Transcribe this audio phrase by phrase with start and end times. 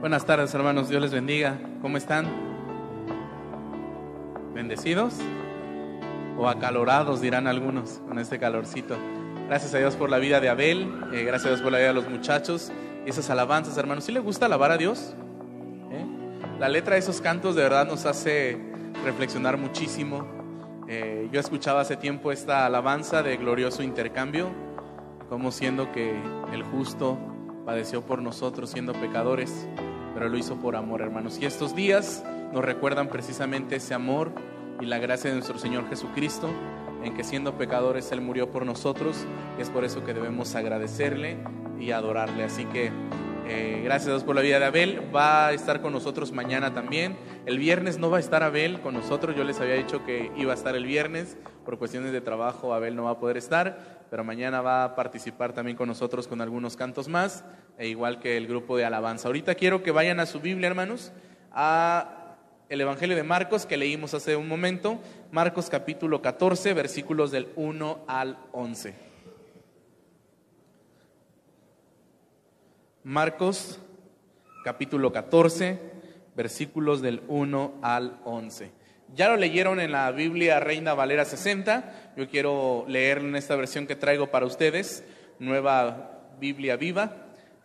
[0.00, 0.88] Buenas tardes, hermanos.
[0.88, 1.58] Dios les bendiga.
[1.82, 2.26] ¿Cómo están?
[4.54, 5.12] ¿Bendecidos?
[6.38, 8.96] O acalorados, dirán algunos, con este calorcito.
[9.46, 10.90] Gracias a Dios por la vida de Abel.
[11.12, 12.72] eh, gracias a Dios por la vida de los muchachos.
[13.04, 14.04] Y esas alabanzas, hermanos.
[14.04, 15.14] ¿Sí le gusta alabar a Dios?
[15.90, 16.06] ¿Eh?
[16.58, 18.58] La letra de esos cantos de verdad nos hace
[19.04, 20.26] reflexionar muchísimo.
[20.88, 24.48] Eh, yo escuchaba hace tiempo esta alabanza de glorioso intercambio,
[25.28, 26.18] como siendo que
[26.54, 27.18] el justo
[27.66, 29.68] padeció por nosotros siendo pecadores,
[30.20, 31.38] pero lo hizo por amor, hermanos.
[31.40, 34.32] Y estos días nos recuerdan precisamente ese amor
[34.78, 36.50] y la gracia de nuestro Señor Jesucristo,
[37.02, 39.16] en que siendo pecadores Él murió por nosotros,
[39.56, 41.38] y es por eso que debemos agradecerle
[41.78, 42.44] y adorarle.
[42.44, 42.92] Así que
[43.46, 45.10] eh, gracias a Dios por la vida de Abel.
[45.16, 47.16] Va a estar con nosotros mañana también.
[47.46, 49.34] El viernes no va a estar Abel con nosotros.
[49.34, 51.38] Yo les había dicho que iba a estar el viernes.
[51.64, 53.99] Por cuestiones de trabajo, Abel no va a poder estar.
[54.10, 57.44] Pero mañana va a participar también con nosotros con algunos cantos más.
[57.78, 59.28] E igual que el grupo de alabanza.
[59.28, 61.12] Ahorita quiero que vayan a su Biblia, hermanos,
[61.52, 62.36] a
[62.68, 65.00] el Evangelio de Marcos que leímos hace un momento.
[65.32, 68.94] Marcos capítulo 14, versículos del 1 al 11.
[73.02, 73.80] Marcos
[74.62, 75.80] capítulo 14,
[76.36, 78.79] versículos del 1 al 11.
[79.16, 83.88] Ya lo leyeron en la Biblia Reina Valera 60, yo quiero leer en esta versión
[83.88, 85.04] que traigo para ustedes,
[85.40, 87.16] Nueva Biblia Viva,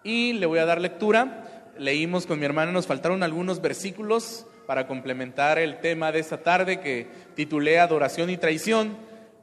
[0.03, 1.71] y le voy a dar lectura.
[1.77, 6.79] Leímos con mi hermano, nos faltaron algunos versículos para complementar el tema de esta tarde
[6.79, 8.97] que titulé Adoración y Traición.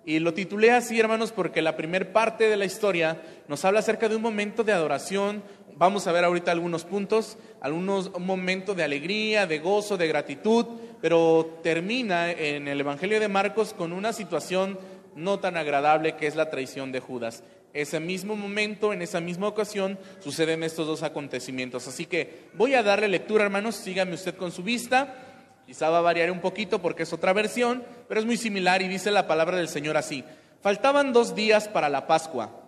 [0.05, 4.09] Y lo titulé así, hermanos, porque la primera parte de la historia nos habla acerca
[4.09, 5.45] de un momento de adoración.
[5.77, 10.67] Vamos a ver ahorita algunos puntos, algunos un momento de alegría, de gozo, de gratitud,
[11.01, 14.79] pero termina en el Evangelio de Marcos con una situación
[15.17, 17.43] no tan agradable que es la traición de Judas.
[17.73, 21.89] Ese mismo momento, en esa misma ocasión, suceden estos dos acontecimientos.
[21.89, 25.15] Así que voy a darle lectura, hermanos, sígame usted con su vista.
[25.67, 28.89] Quizá va a variar un poquito porque es otra versión, pero es muy similar y
[28.89, 30.23] dice la palabra del Señor así.
[30.61, 32.62] Faltaban dos días para la Pascua,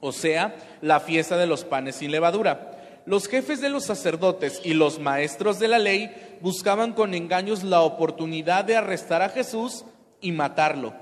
[0.00, 2.72] o sea, la fiesta de los panes sin levadura.
[3.06, 7.80] Los jefes de los sacerdotes y los maestros de la ley buscaban con engaños la
[7.80, 9.84] oportunidad de arrestar a Jesús
[10.20, 10.92] y matarlo.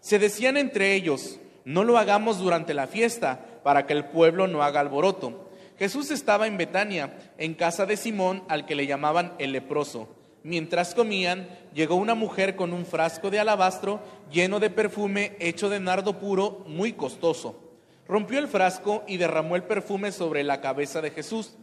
[0.00, 4.62] Se decían entre ellos, no lo hagamos durante la fiesta para que el pueblo no
[4.62, 5.48] haga alboroto.
[5.78, 10.08] Jesús estaba en Betania, en casa de Simón, al que le llamaban el leproso.
[10.42, 14.00] Mientras comían, llegó una mujer con un frasco de alabastro
[14.30, 17.67] lleno de perfume hecho de nardo puro, muy costoso.
[18.08, 21.56] Rompió el frasco y derramó el perfume sobre la cabeza de Jesús.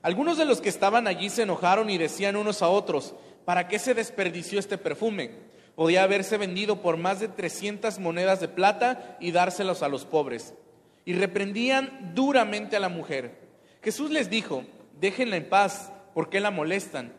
[0.00, 3.80] Algunos de los que estaban allí se enojaron y decían unos a otros, ¿para qué
[3.80, 5.32] se desperdició este perfume?
[5.74, 10.54] Podía haberse vendido por más de 300 monedas de plata y dárselos a los pobres.
[11.04, 13.48] Y reprendían duramente a la mujer.
[13.82, 14.62] Jesús les dijo,
[15.00, 17.12] déjenla en paz, ¿por qué la molestan?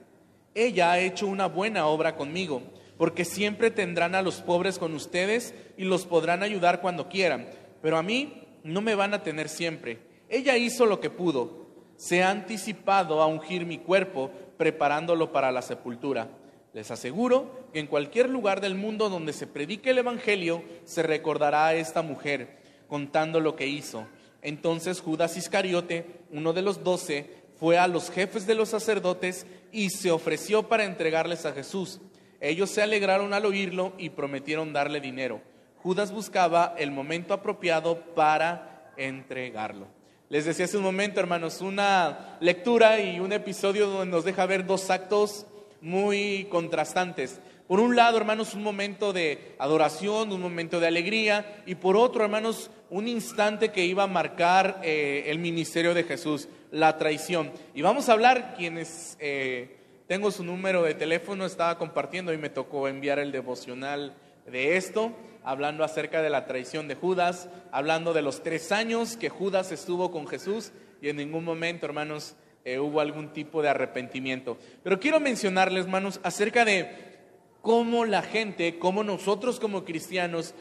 [0.56, 2.64] Ella ha hecho una buena obra conmigo,
[2.98, 7.50] porque siempre tendrán a los pobres con ustedes y los podrán ayudar cuando quieran,
[7.82, 10.00] pero a mí no me van a tener siempre.
[10.30, 15.62] Ella hizo lo que pudo, se ha anticipado a ungir mi cuerpo, preparándolo para la
[15.62, 16.30] sepultura.
[16.74, 21.68] Les aseguro que en cualquier lugar del mundo donde se predique el Evangelio, se recordará
[21.68, 24.08] a esta mujer contando lo que hizo.
[24.42, 29.90] Entonces Judas Iscariote, uno de los doce, fue a los jefes de los sacerdotes y
[29.90, 32.00] se ofreció para entregarles a Jesús.
[32.40, 35.42] Ellos se alegraron al oírlo y prometieron darle dinero.
[35.84, 39.88] Judas buscaba el momento apropiado para entregarlo.
[40.30, 44.66] Les decía hace un momento, hermanos, una lectura y un episodio donde nos deja ver
[44.66, 45.48] dos actos
[45.82, 47.40] muy contrastantes.
[47.68, 52.24] Por un lado, hermanos, un momento de adoración, un momento de alegría, y por otro,
[52.24, 57.52] hermanos, un instante que iba a marcar eh, el ministerio de Jesús, la traición.
[57.74, 62.50] Y vamos a hablar, quienes eh, tengo su número de teléfono, estaba compartiendo y me
[62.50, 64.16] tocó enviar el devocional
[64.46, 65.14] de esto,
[65.50, 70.12] hablando acerca de la traición de Judas, hablando de los tres años que Judas estuvo
[70.12, 72.36] con Jesús y en ningún momento, hermanos,
[72.66, 74.60] eh, hubo algún tipo de arrepentimiento.
[74.84, 77.18] Pero quiero mencionarles, hermanos, acerca de
[77.64, 80.54] cómo la gente, cómo nosotros como cristianos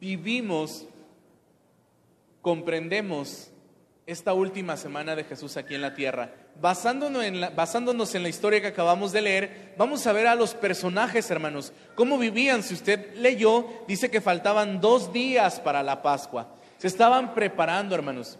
[0.00, 0.88] vivimos,
[2.40, 3.50] comprendemos
[4.08, 6.32] esta última semana de Jesús aquí en la tierra.
[6.58, 10.34] Basándonos en, la, basándonos en la historia que acabamos de leer, vamos a ver a
[10.34, 12.62] los personajes, hermanos, cómo vivían.
[12.62, 16.54] Si usted leyó, dice que faltaban dos días para la Pascua.
[16.78, 18.38] Se estaban preparando, hermanos.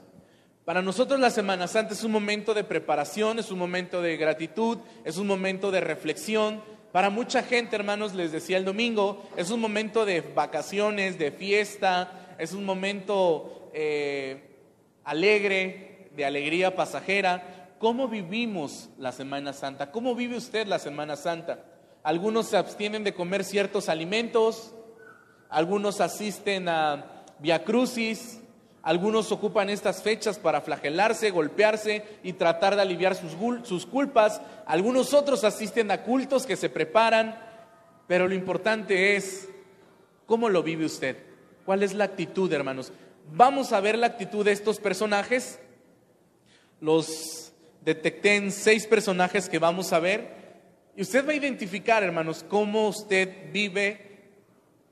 [0.65, 4.79] Para nosotros la Semana Santa es un momento de preparación, es un momento de gratitud,
[5.05, 6.63] es un momento de reflexión.
[6.93, 12.37] Para mucha gente, hermanos, les decía el domingo, es un momento de vacaciones, de fiesta,
[12.39, 14.49] es un momento eh,
[15.09, 17.59] alegre, de alegría pasajera.
[17.79, 19.91] ¿cómo vivimos la Semana Santa?
[19.91, 21.65] ¿Cómo vive usted la Semana Santa?
[22.03, 24.75] Algunos se abstienen de comer ciertos alimentos,
[25.49, 28.41] algunos asisten a Via Crucis,
[28.83, 33.33] algunos ocupan estas fechas para flagelarse, golpearse y tratar de aliviar sus,
[33.67, 34.41] sus, culpas.
[34.67, 37.39] Algunos otros asisten a cultos que se preparan.
[38.07, 39.49] Pero lo importante es
[40.27, 41.19] cómo lo vive usted.
[41.67, 42.93] ¿Cuál es la actitud, hermanos?
[43.33, 45.59] Vamos a ver la actitud de estos personajes.
[46.81, 47.53] Los
[47.85, 50.37] detecté en seis personajes que vamos a ver.
[50.97, 54.31] Y usted va a identificar, hermanos, cómo usted vive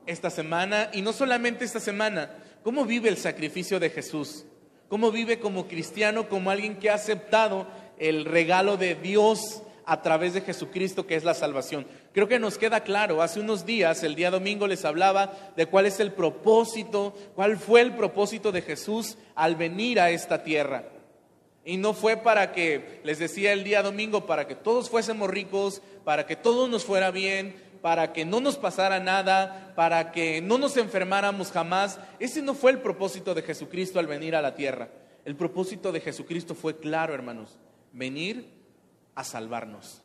[0.07, 0.91] esta semana.
[0.93, 2.31] Y no solamente esta semana,
[2.63, 4.45] cómo vive el sacrificio de Jesús.
[4.89, 7.67] Cómo vive como cristiano, como alguien que ha aceptado
[7.99, 11.87] el regalo de Dios a través de Jesucristo, que es la salvación.
[12.13, 15.87] Creo que nos queda claro, hace unos días, el día domingo les hablaba de cuál
[15.87, 20.85] es el propósito, cuál fue el propósito de Jesús al venir a esta tierra.
[21.65, 25.83] Y no fue para que, les decía el día domingo, para que todos fuésemos ricos,
[26.05, 30.59] para que todo nos fuera bien, para que no nos pasara nada, para que no
[30.59, 32.01] nos enfermáramos jamás.
[32.19, 34.89] Ese no fue el propósito de Jesucristo al venir a la tierra.
[35.25, 37.59] El propósito de Jesucristo fue claro, hermanos,
[37.93, 38.56] venir
[39.17, 40.03] a salvarnos.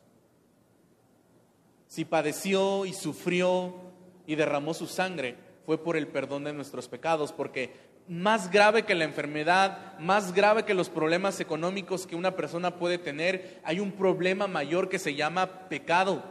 [1.86, 3.74] Si padeció y sufrió
[4.26, 8.94] y derramó su sangre, fue por el perdón de nuestros pecados, porque más grave que
[8.94, 13.92] la enfermedad, más grave que los problemas económicos que una persona puede tener, hay un
[13.92, 16.22] problema mayor que se llama pecado.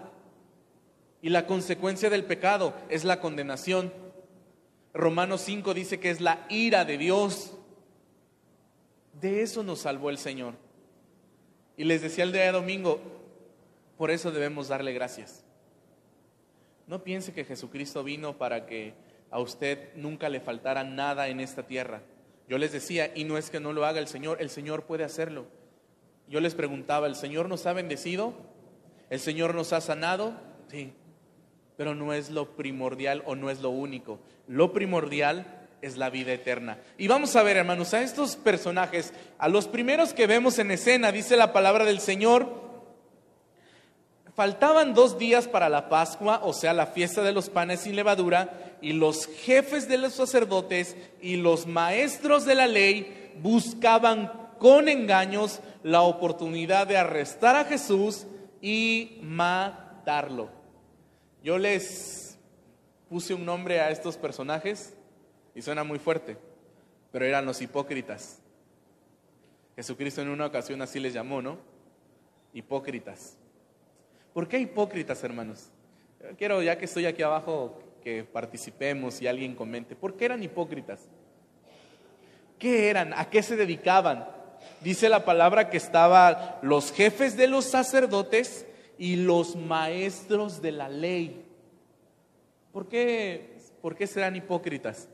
[1.22, 3.94] Y la consecuencia del pecado es la condenación.
[4.94, 7.54] Romanos 5 dice que es la ira de Dios.
[9.22, 10.56] De eso nos salvó el Señor.
[11.81, 13.01] Y les decía el día de domingo,
[13.98, 15.44] por eso debemos darle gracias.
[16.86, 18.94] No piense que Jesucristo vino para que
[19.31, 22.04] a usted nunca le faltara nada en esta tierra.
[22.48, 25.04] Yo les decía, y no es que no lo haga el Señor, el Señor puede
[25.04, 25.48] hacerlo.
[26.28, 28.36] Yo les preguntaba, ¿el Señor nos ha bendecido?
[29.10, 30.36] ¿El Señor nos ha sanado?
[30.68, 30.94] Sí,
[31.78, 34.19] pero no es lo primordial o no es lo único.
[34.45, 36.78] Lo primordial es la vida eterna.
[36.98, 41.12] Y vamos a ver, hermanos, a estos personajes, a los primeros que vemos en escena,
[41.12, 42.62] dice la palabra del Señor,
[44.36, 48.78] faltaban dos días para la Pascua, o sea, la fiesta de los panes sin levadura,
[48.81, 55.60] y los jefes de los sacerdotes y los maestros de la ley buscaban con engaños
[55.83, 58.25] la oportunidad de arrestar a Jesús
[58.62, 60.50] y matarlo.
[61.44, 62.38] Yo les
[63.10, 64.94] puse un nombre a estos personajes,
[65.56, 66.38] y suena muy fuerte,
[67.12, 68.39] pero eran los hipócritas.
[69.75, 71.57] Jesucristo en una ocasión así les llamó, ¿no?
[72.53, 73.38] Hipócritas.
[74.33, 75.69] ¿Por qué hipócritas, hermanos?
[76.38, 79.95] Quiero, ya que estoy aquí abajo, que participemos y alguien comente.
[79.95, 81.01] ¿Por qué eran hipócritas?
[82.59, 83.13] ¿Qué eran?
[83.13, 84.27] ¿A qué se dedicaban?
[84.81, 88.65] Dice la palabra que estaban los jefes de los sacerdotes
[88.97, 91.45] y los maestros de la ley.
[92.71, 95.09] ¿Por qué, por qué serán hipócritas?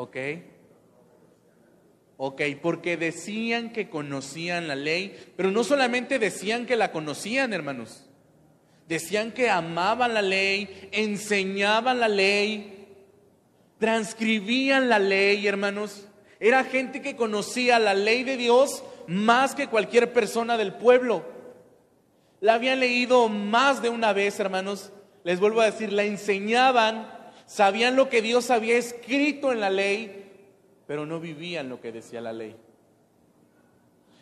[0.00, 0.16] ¿Ok?
[2.16, 8.06] Ok, porque decían que conocían la ley, pero no solamente decían que la conocían, hermanos.
[8.88, 12.88] Decían que amaban la ley, enseñaban la ley,
[13.78, 16.06] transcribían la ley, hermanos.
[16.40, 21.26] Era gente que conocía la ley de Dios más que cualquier persona del pueblo.
[22.40, 24.92] La habían leído más de una vez, hermanos.
[25.24, 27.19] Les vuelvo a decir, la enseñaban
[27.50, 30.30] sabían lo que Dios había escrito en la ley,
[30.86, 32.54] pero no vivían lo que decía la ley.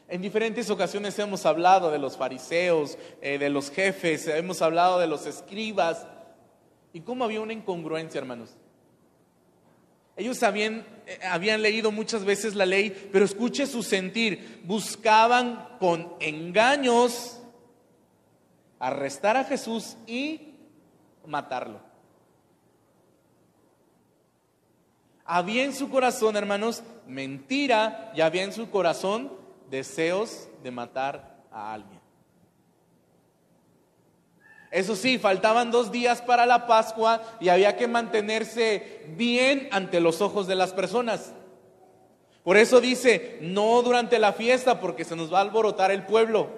[0.09, 5.07] En diferentes ocasiones hemos hablado de los fariseos, eh, de los jefes, hemos hablado de
[5.07, 6.07] los escribas,
[6.95, 8.57] y cómo había una incongruencia, hermanos.
[10.17, 16.15] Ellos habían, eh, habían leído muchas veces la ley, pero escuche su sentir, buscaban con
[16.19, 17.41] engaños
[18.79, 20.55] arrestar a Jesús y
[21.27, 21.89] matarlo.
[25.31, 29.31] Había en su corazón, hermanos, mentira y había en su corazón
[29.69, 32.01] deseos de matar a alguien.
[34.71, 40.23] Eso sí, faltaban dos días para la Pascua y había que mantenerse bien ante los
[40.23, 41.35] ojos de las personas.
[42.43, 46.49] Por eso dice, no durante la fiesta porque se nos va a alborotar el pueblo.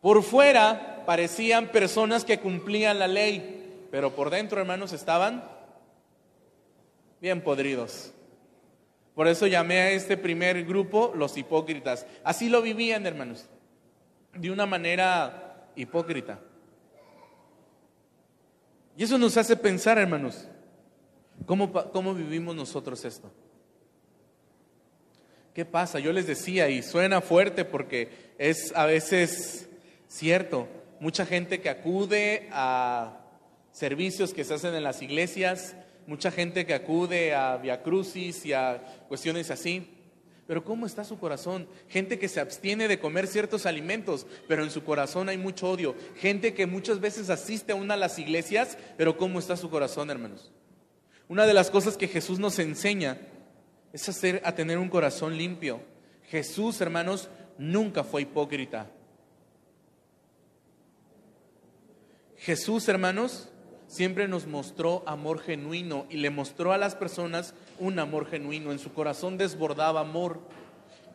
[0.00, 5.52] Por fuera parecían personas que cumplían la ley, pero por dentro, hermanos, estaban
[7.24, 8.12] bien podridos.
[9.14, 12.04] Por eso llamé a este primer grupo los hipócritas.
[12.22, 13.48] Así lo vivían, hermanos,
[14.34, 16.38] de una manera hipócrita.
[18.94, 20.46] Y eso nos hace pensar, hermanos,
[21.46, 23.32] ¿cómo, cómo vivimos nosotros esto?
[25.54, 26.00] ¿Qué pasa?
[26.00, 29.70] Yo les decía, y suena fuerte porque es a veces
[30.08, 30.68] cierto,
[31.00, 33.18] mucha gente que acude a
[33.72, 35.74] servicios que se hacen en las iglesias,
[36.06, 39.90] mucha gente que acude a Via Crucis y a cuestiones así.
[40.46, 41.66] Pero ¿cómo está su corazón?
[41.88, 45.94] Gente que se abstiene de comer ciertos alimentos, pero en su corazón hay mucho odio.
[46.16, 50.52] Gente que muchas veces asiste aún a las iglesias, pero ¿cómo está su corazón, hermanos?
[51.28, 53.18] Una de las cosas que Jesús nos enseña
[53.94, 55.80] es hacer, a tener un corazón limpio.
[56.28, 58.90] Jesús, hermanos, nunca fue hipócrita.
[62.36, 63.48] Jesús, hermanos,
[63.94, 68.72] siempre nos mostró amor genuino y le mostró a las personas un amor genuino.
[68.72, 70.40] En su corazón desbordaba amor.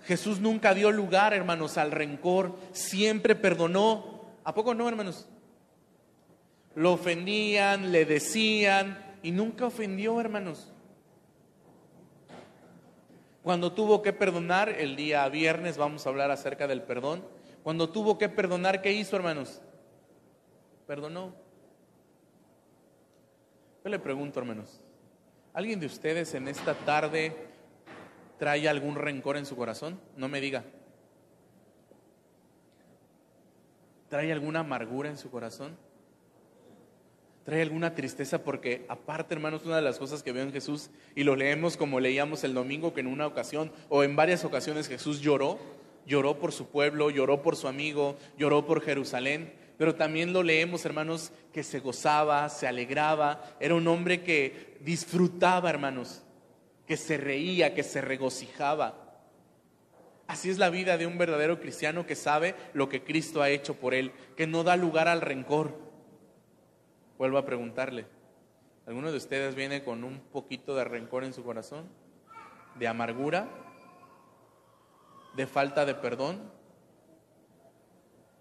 [0.06, 4.22] Jesús nunca dio lugar, hermanos, al rencor, siempre perdonó.
[4.46, 5.28] ¿A poco no, hermanos?
[6.74, 10.72] Lo ofendían, le decían y nunca ofendió, hermanos.
[13.44, 17.26] Cuando tuvo que perdonar, el día viernes vamos a hablar acerca del perdón.
[17.62, 19.62] Cuando tuvo que perdonar, ¿qué hizo, hermanos?
[20.88, 21.49] Perdonó.
[23.84, 24.82] Yo le pregunto, hermanos,
[25.54, 27.34] ¿alguien de ustedes en esta tarde
[28.38, 30.00] trae algún rencor en su corazón?
[30.18, 30.66] No me diga.
[34.10, 35.78] ¿Trae alguna amargura en su corazón?
[37.46, 38.44] ¿Trae alguna tristeza?
[38.44, 42.00] Porque aparte, hermanos, una de las cosas que veo en Jesús, y lo leemos como
[42.00, 45.58] leíamos el domingo, que en una ocasión o en varias ocasiones Jesús lloró,
[46.06, 50.84] lloró por su pueblo, lloró por su amigo, lloró por Jerusalén, pero también lo leemos,
[50.84, 56.22] hermanos, que se gozaba, se alegraba, era un hombre que disfrutaba, hermanos,
[56.86, 59.24] que se reía, que se regocijaba.
[60.28, 63.76] Así es la vida de un verdadero cristiano que sabe lo que Cristo ha hecho
[63.76, 65.80] por él, que no da lugar al rencor.
[67.18, 68.06] Vuelvo a preguntarle,
[68.86, 71.88] ¿alguno de ustedes viene con un poquito de rencor en su corazón?
[72.76, 73.48] ¿De amargura?
[75.38, 76.59] ¿De falta de perdón?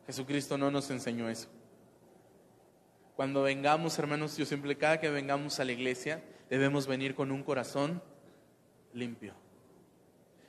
[0.09, 1.49] Jesucristo no nos enseñó eso.
[3.15, 7.43] Cuando vengamos, hermanos, yo siempre, cada que vengamos a la iglesia, debemos venir con un
[7.43, 8.03] corazón
[8.95, 9.35] limpio.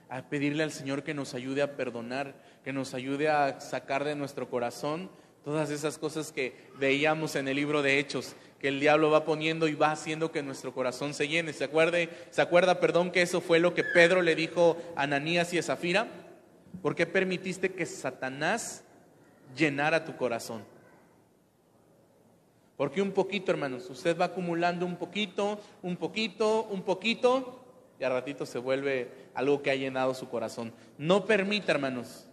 [0.08, 4.16] A pedirle al Señor que nos ayude a perdonar, que nos ayude a sacar de
[4.16, 5.12] nuestro corazón
[5.44, 9.68] todas esas cosas que veíamos en el libro de Hechos, que el diablo va poniendo
[9.68, 11.52] y va haciendo que nuestro corazón se llene.
[11.52, 15.54] ¿Se, acuerde, ¿Se acuerda, perdón, que eso fue lo que Pedro le dijo a Ananías
[15.54, 16.08] y a Zafira?
[16.82, 18.86] ¿Por qué permitiste que Satanás
[19.56, 20.64] llenar a tu corazón.
[22.78, 27.60] Porque un poquito, hermanos, usted va acumulando un poquito, un poquito, un poquito,
[28.00, 30.72] y a ratito se vuelve algo que ha llenado su corazón.
[30.98, 32.26] No permita, hermanos,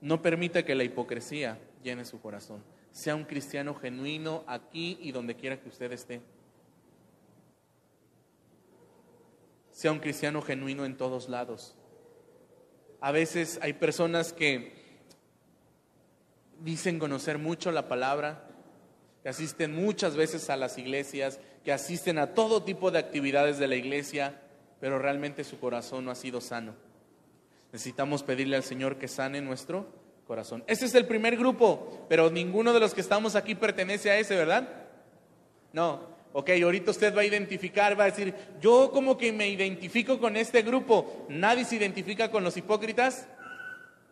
[0.00, 2.62] no permita que la hipocresía llene su corazón.
[2.92, 6.20] Sea un cristiano genuino aquí y donde quiera que usted esté.
[9.72, 11.74] Sea un cristiano genuino en todos lados.
[13.00, 14.79] A veces hay personas que
[16.62, 18.44] dicen conocer mucho la palabra,
[19.22, 23.68] que asisten muchas veces a las iglesias, que asisten a todo tipo de actividades de
[23.68, 24.40] la iglesia,
[24.80, 26.74] pero realmente su corazón no ha sido sano.
[27.72, 29.86] Necesitamos pedirle al Señor que sane nuestro
[30.26, 30.64] corazón.
[30.66, 34.36] Ese es el primer grupo, pero ninguno de los que estamos aquí pertenece a ese,
[34.36, 34.68] ¿verdad?
[35.72, 36.08] No.
[36.32, 40.36] Ok, ahorita usted va a identificar, va a decir, yo como que me identifico con
[40.36, 41.26] este grupo.
[41.28, 43.26] ¿Nadie se identifica con los hipócritas?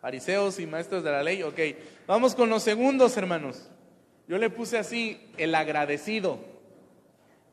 [0.01, 1.59] Fariseos y maestros de la ley, ok.
[2.07, 3.69] Vamos con los segundos, hermanos.
[4.27, 6.39] Yo le puse así, el agradecido.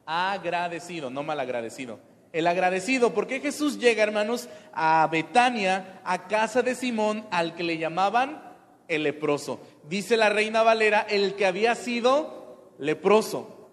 [0.05, 1.99] Agradecido, no mal agradecido.
[2.33, 7.79] El agradecido, porque Jesús llega, hermanos, a Betania, a casa de Simón, al que le
[7.79, 8.43] llamaban
[8.89, 9.61] el leproso.
[9.89, 13.71] Dice la reina Valera, el que había sido leproso.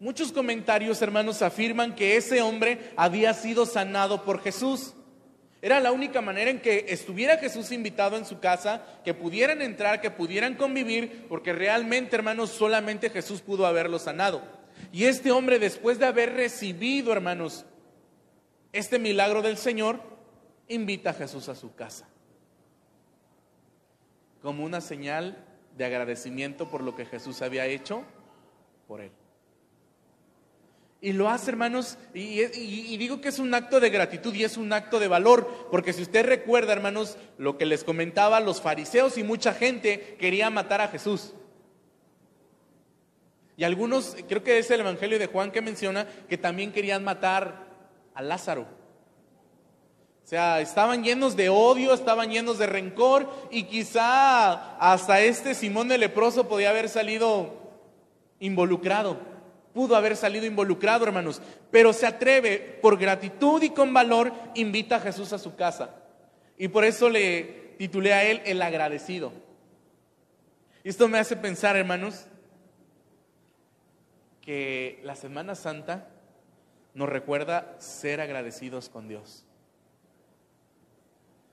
[0.00, 4.94] Muchos comentarios, hermanos, afirman que ese hombre había sido sanado por Jesús.
[5.62, 10.00] Era la única manera en que estuviera Jesús invitado en su casa, que pudieran entrar,
[10.00, 14.42] que pudieran convivir, porque realmente, hermanos, solamente Jesús pudo haberlo sanado.
[14.90, 17.64] Y este hombre, después de haber recibido, hermanos,
[18.72, 20.00] este milagro del Señor,
[20.66, 22.08] invita a Jesús a su casa.
[24.42, 28.02] Como una señal de agradecimiento por lo que Jesús había hecho
[28.88, 29.12] por él.
[31.04, 34.72] Y lo hace, hermanos, y, digo que es un acto de gratitud y es un
[34.72, 39.24] acto de valor, porque si usted recuerda, hermanos, lo que les comentaba, los fariseos y
[39.24, 41.34] mucha gente quería matar a Jesús.
[43.56, 47.66] Y algunos, creo que es el Evangelio de Juan que menciona que también querían matar
[48.14, 48.62] a Lázaro.
[48.62, 55.88] O sea, estaban llenos de odio, estaban llenos de rencor y quizá hasta este Simón
[55.88, 57.54] de leproso podía haber salido
[58.38, 59.31] involucrado.
[59.72, 65.00] Pudo haber salido involucrado, hermanos, pero se atreve por gratitud y con valor, invita a
[65.00, 65.96] Jesús a su casa.
[66.58, 69.32] Y por eso le titulé a él el agradecido.
[70.84, 72.26] Y esto me hace pensar, hermanos,
[74.40, 76.08] que la Semana Santa
[76.94, 79.44] nos recuerda ser agradecidos con Dios.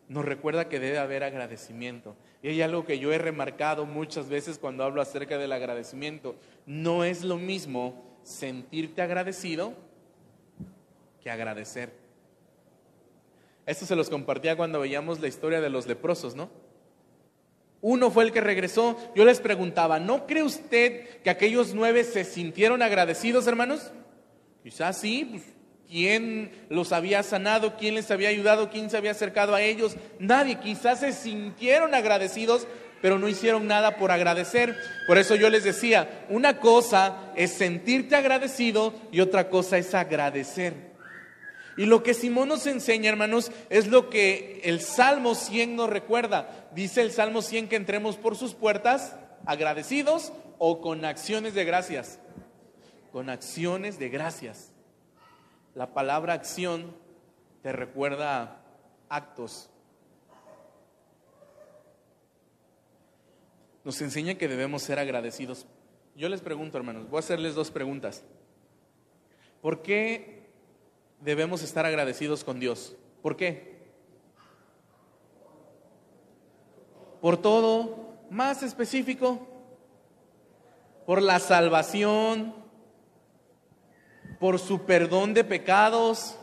[0.07, 2.15] Nos recuerda que debe haber agradecimiento.
[2.41, 6.36] Y hay algo que yo he remarcado muchas veces cuando hablo acerca del agradecimiento.
[6.65, 9.74] No es lo mismo sentirte agradecido
[11.22, 11.93] que agradecer.
[13.65, 16.50] Esto se los compartía cuando veíamos la historia de los leprosos, ¿no?
[17.81, 18.98] Uno fue el que regresó.
[19.15, 23.91] Yo les preguntaba, ¿no cree usted que aquellos nueve se sintieron agradecidos, hermanos?
[24.63, 25.43] Quizás sí, pues,
[25.89, 27.75] ¿quién los había sanado?
[27.77, 28.69] ¿Quién les había ayudado?
[28.69, 29.96] ¿Quién se había acercado a ellos?
[30.19, 30.60] Nadie.
[30.60, 32.67] Quizás se sintieron agradecidos,
[33.01, 34.77] pero no hicieron nada por agradecer.
[35.08, 40.89] Por eso yo les decía, una cosa es sentirte agradecido y otra cosa es agradecer.
[41.77, 46.67] Y lo que Simón nos enseña, hermanos, es lo que el Salmo 100 nos recuerda.
[46.75, 49.15] Dice el Salmo 100 que entremos por sus puertas
[49.46, 52.19] agradecidos o con acciones de gracias.
[53.13, 54.68] Con acciones de gracias.
[55.75, 56.95] La palabra acción
[57.61, 58.61] te recuerda
[59.09, 59.69] actos
[63.83, 65.65] nos enseña que debemos ser agradecidos.
[66.15, 68.23] Yo les pregunto, hermanos, voy a hacerles dos preguntas.
[69.61, 70.49] ¿Por qué
[71.21, 72.95] debemos estar agradecidos con Dios?
[73.21, 73.79] ¿Por qué?
[77.19, 79.47] Por todo, más específico,
[81.05, 82.53] por la salvación,
[84.39, 86.36] por su perdón de pecados,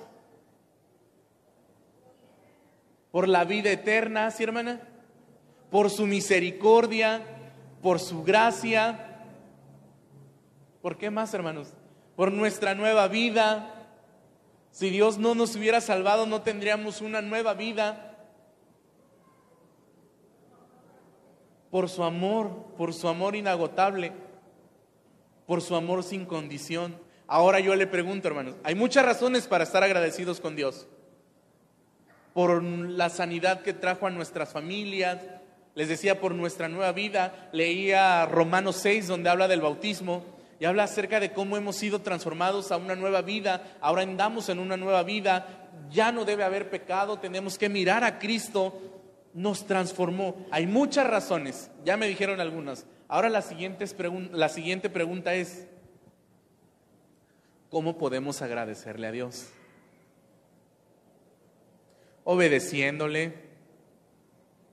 [3.10, 4.80] por la vida eterna, ¿sí, hermana?
[5.70, 7.22] Por su misericordia,
[7.82, 9.24] por su gracia.
[10.82, 11.72] ¿Por qué más, hermanos?
[12.14, 13.72] Por nuestra nueva vida.
[14.70, 18.18] Si Dios no nos hubiera salvado, no tendríamos una nueva vida.
[21.70, 24.12] Por su amor, por su amor inagotable,
[25.46, 27.05] por su amor sin condición.
[27.28, 30.86] Ahora yo le pregunto, hermanos, hay muchas razones para estar agradecidos con Dios.
[32.32, 35.18] Por la sanidad que trajo a nuestras familias,
[35.74, 40.24] les decía por nuestra nueva vida, leía Romanos 6 donde habla del bautismo
[40.60, 44.58] y habla acerca de cómo hemos sido transformados a una nueva vida, ahora andamos en
[44.58, 48.80] una nueva vida, ya no debe haber pecado, tenemos que mirar a Cristo,
[49.34, 50.46] nos transformó.
[50.50, 52.86] Hay muchas razones, ya me dijeron algunas.
[53.08, 53.84] Ahora la siguiente,
[54.32, 55.66] la siguiente pregunta es,
[57.76, 59.50] ¿cómo podemos agradecerle a Dios?
[62.24, 63.34] Obedeciéndole.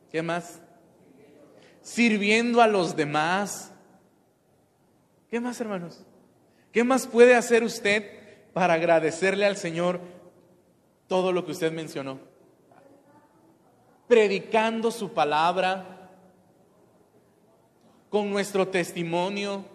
[0.09, 0.63] ¿Qué más?
[1.83, 3.71] sirviendo a los demás.
[5.29, 6.01] ¿Qué más, hermanos?
[6.71, 9.99] ¿Qué más puede hacer usted para agradecerle al Señor
[11.07, 12.19] todo lo que usted mencionó?
[14.07, 16.09] Predicando su palabra,
[18.09, 19.65] con nuestro testimonio.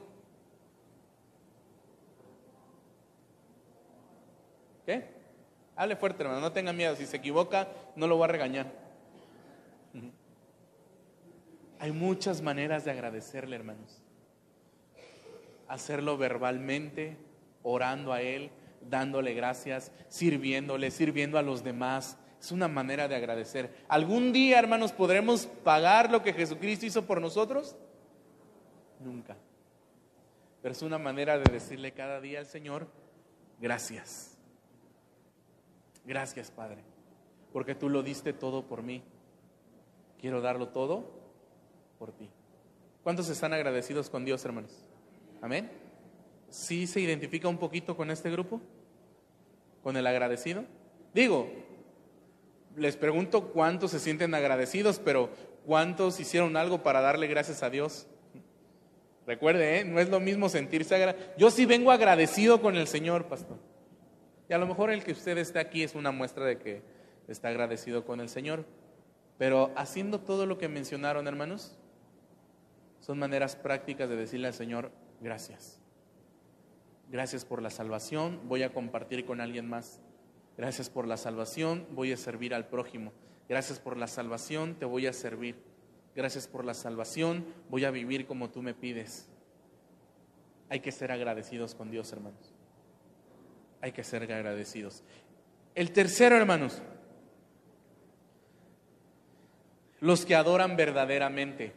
[4.86, 5.06] ¿Qué?
[5.78, 6.96] Hable fuerte, hermano, no tenga miedo.
[6.96, 8.66] Si se equivoca, no lo voy a regañar.
[11.78, 14.02] Hay muchas maneras de agradecerle, hermanos.
[15.68, 17.16] Hacerlo verbalmente,
[17.62, 18.50] orando a Él,
[18.90, 22.18] dándole gracias, sirviéndole, sirviendo a los demás.
[22.40, 23.72] Es una manera de agradecer.
[23.86, 27.76] ¿Algún día, hermanos, podremos pagar lo que Jesucristo hizo por nosotros?
[28.98, 29.36] Nunca.
[30.60, 32.88] Pero es una manera de decirle cada día al Señor,
[33.60, 34.37] gracias.
[36.08, 36.78] Gracias, Padre,
[37.52, 39.02] porque tú lo diste todo por mí.
[40.18, 41.04] Quiero darlo todo
[41.98, 42.30] por ti.
[43.02, 44.86] ¿Cuántos están agradecidos con Dios, hermanos?
[45.42, 45.70] Amén.
[46.48, 48.62] ¿Sí se identifica un poquito con este grupo?
[49.82, 50.64] ¿Con el agradecido?
[51.12, 51.50] Digo,
[52.74, 55.28] les pregunto cuántos se sienten agradecidos, pero
[55.66, 58.06] ¿cuántos hicieron algo para darle gracias a Dios?
[59.26, 59.84] Recuerde, ¿eh?
[59.84, 61.34] no es lo mismo sentirse agradecido.
[61.36, 63.58] Yo sí vengo agradecido con el Señor, pastor.
[64.48, 66.82] Y a lo mejor el que usted esté aquí es una muestra de que
[67.28, 68.64] está agradecido con el Señor.
[69.36, 71.76] Pero haciendo todo lo que mencionaron, hermanos,
[73.00, 75.80] son maneras prácticas de decirle al Señor, gracias.
[77.10, 80.00] Gracias por la salvación, voy a compartir con alguien más.
[80.56, 83.12] Gracias por la salvación, voy a servir al prójimo.
[83.48, 85.56] Gracias por la salvación, te voy a servir.
[86.16, 89.28] Gracias por la salvación, voy a vivir como tú me pides.
[90.68, 92.57] Hay que ser agradecidos con Dios, hermanos.
[93.80, 95.02] Hay que ser agradecidos.
[95.74, 96.82] El tercero, hermanos,
[100.00, 101.72] los que adoran verdaderamente.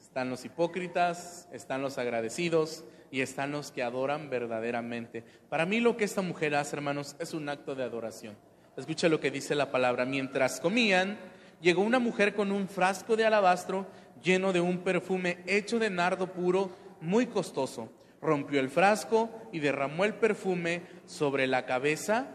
[0.00, 5.22] Están los hipócritas, están los agradecidos, y están los que adoran verdaderamente.
[5.50, 8.34] Para mí lo que esta mujer hace, hermanos, es un acto de adoración.
[8.74, 10.06] Escucha lo que dice la palabra.
[10.06, 11.18] Mientras comían,
[11.60, 13.86] llegó una mujer con un frasco de alabastro
[14.24, 16.70] lleno de un perfume hecho de nardo puro,
[17.02, 17.92] muy costoso.
[18.22, 22.28] Rompió el frasco y derramó el perfume sobre la cabeza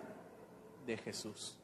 [0.86, 1.58] de Jesús.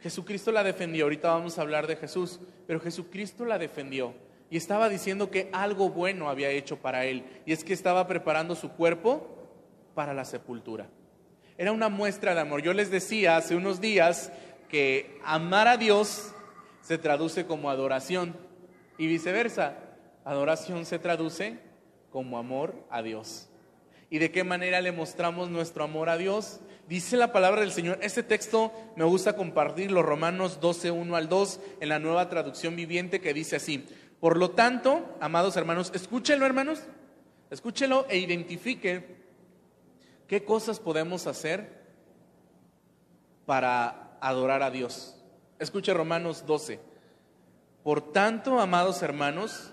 [0.00, 4.14] Jesucristo la defendió, ahorita vamos a hablar de Jesús, pero Jesucristo la defendió
[4.50, 8.54] y estaba diciendo que algo bueno había hecho para él, y es que estaba preparando
[8.54, 9.26] su cuerpo
[9.94, 10.88] para la sepultura.
[11.58, 12.62] Era una muestra de amor.
[12.62, 14.32] Yo les decía hace unos días
[14.68, 16.32] que amar a Dios
[16.82, 18.36] se traduce como adoración
[18.96, 19.76] y viceversa.
[20.24, 21.58] Adoración se traduce
[22.10, 23.48] como amor a Dios.
[24.10, 26.60] ¿Y de qué manera le mostramos nuestro amor a Dios?
[26.88, 27.98] Dice la palabra del Señor.
[28.00, 33.20] Este texto me gusta compartirlo, Romanos 12, 1 al 2, en la nueva traducción viviente
[33.20, 33.84] que dice así.
[34.20, 36.80] Por lo tanto, amados hermanos, escúchenlo hermanos,
[37.50, 39.18] escúchelo e identifique
[40.26, 41.84] qué cosas podemos hacer
[43.44, 45.16] para adorar a Dios.
[45.58, 46.80] Escuche Romanos 12.
[47.82, 49.72] Por tanto, amados hermanos,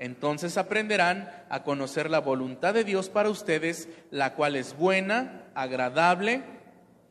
[0.00, 6.42] Entonces aprenderán a conocer la voluntad de Dios para ustedes, la cual es buena, agradable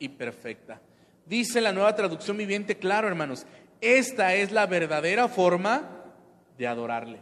[0.00, 0.80] y perfecta.
[1.24, 3.46] Dice la nueva traducción viviente, claro hermanos,
[3.80, 5.88] esta es la verdadera forma
[6.58, 7.20] de adorarle.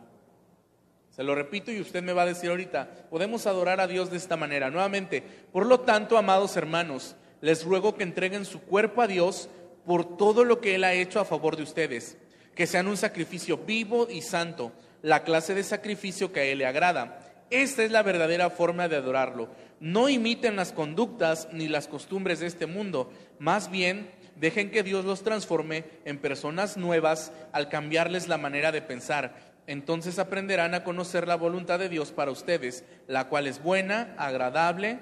[1.10, 4.16] Se lo repito y usted me va a decir ahorita, podemos adorar a Dios de
[4.16, 4.70] esta manera.
[4.70, 9.50] Nuevamente, por lo tanto, amados hermanos, les ruego que entreguen su cuerpo a Dios
[9.84, 12.16] por todo lo que Él ha hecho a favor de ustedes,
[12.54, 16.66] que sean un sacrificio vivo y santo, la clase de sacrificio que a Él le
[16.66, 17.20] agrada.
[17.50, 19.48] Esta es la verdadera forma de adorarlo.
[19.80, 25.04] No imiten las conductas ni las costumbres de este mundo, más bien dejen que Dios
[25.04, 31.28] los transforme en personas nuevas al cambiarles la manera de pensar entonces aprenderán a conocer
[31.28, 34.98] la voluntad de Dios para ustedes, la cual es buena, agradable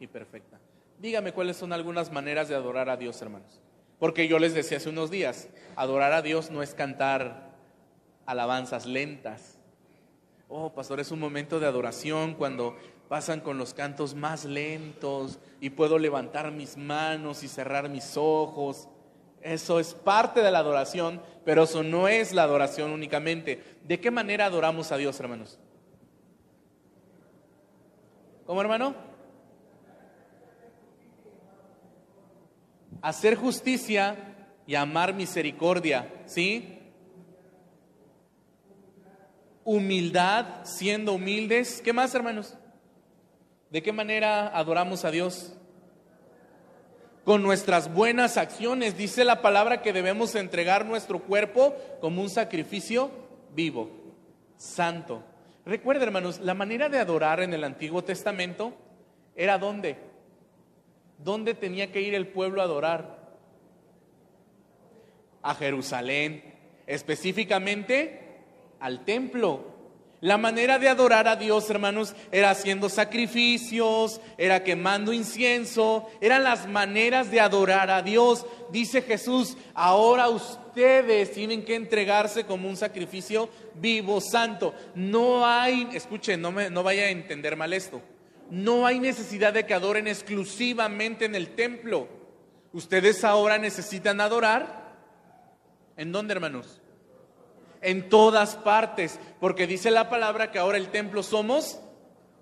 [0.00, 0.58] y perfecta.
[0.98, 3.60] Dígame cuáles son algunas maneras de adorar a Dios, hermanos.
[3.98, 7.49] Porque yo les decía hace unos días, adorar a Dios no es cantar
[8.30, 9.58] alabanzas lentas.
[10.48, 12.76] Oh, pastor, es un momento de adoración cuando
[13.08, 18.88] pasan con los cantos más lentos y puedo levantar mis manos y cerrar mis ojos.
[19.42, 23.62] Eso es parte de la adoración, pero eso no es la adoración únicamente.
[23.84, 25.58] ¿De qué manera adoramos a Dios, hermanos?
[28.46, 28.94] ¿Cómo, hermano?
[33.02, 34.16] Hacer justicia
[34.66, 36.79] y amar misericordia, ¿sí?
[39.64, 41.80] Humildad, siendo humildes.
[41.82, 42.54] ¿Qué más, hermanos?
[43.70, 45.56] ¿De qué manera adoramos a Dios?
[47.24, 48.96] con nuestras buenas acciones.
[48.96, 53.10] Dice la palabra que debemos entregar nuestro cuerpo como un sacrificio
[53.54, 53.90] vivo,
[54.56, 55.22] santo.
[55.64, 58.74] Recuerda, hermanos, la manera de adorar en el Antiguo Testamento
[59.36, 59.96] era dónde?
[61.18, 63.20] ¿Dónde tenía que ir el pueblo a adorar?
[65.42, 66.42] A Jerusalén,
[66.86, 68.19] específicamente
[68.80, 69.78] al templo.
[70.22, 76.68] La manera de adorar a Dios, hermanos, era haciendo sacrificios, era quemando incienso, eran las
[76.68, 78.44] maneras de adorar a Dios.
[78.70, 84.74] Dice Jesús, ahora ustedes tienen que entregarse como un sacrificio vivo, santo.
[84.94, 88.02] No hay, escuchen, no, me, no vaya a entender mal esto,
[88.50, 92.08] no hay necesidad de que adoren exclusivamente en el templo.
[92.74, 94.80] Ustedes ahora necesitan adorar.
[95.96, 96.79] ¿En dónde, hermanos?
[97.82, 101.78] En todas partes, porque dice la palabra que ahora el templo somos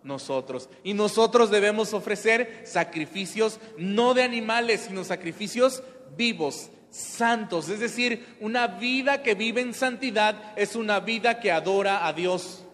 [0.02, 0.68] nosotros.
[0.82, 5.82] Y nosotros debemos ofrecer sacrificios no de animales, sino sacrificios
[6.16, 7.68] vivos, santos.
[7.68, 12.64] Es decir, una vida que vive en santidad es una vida que adora a Dios.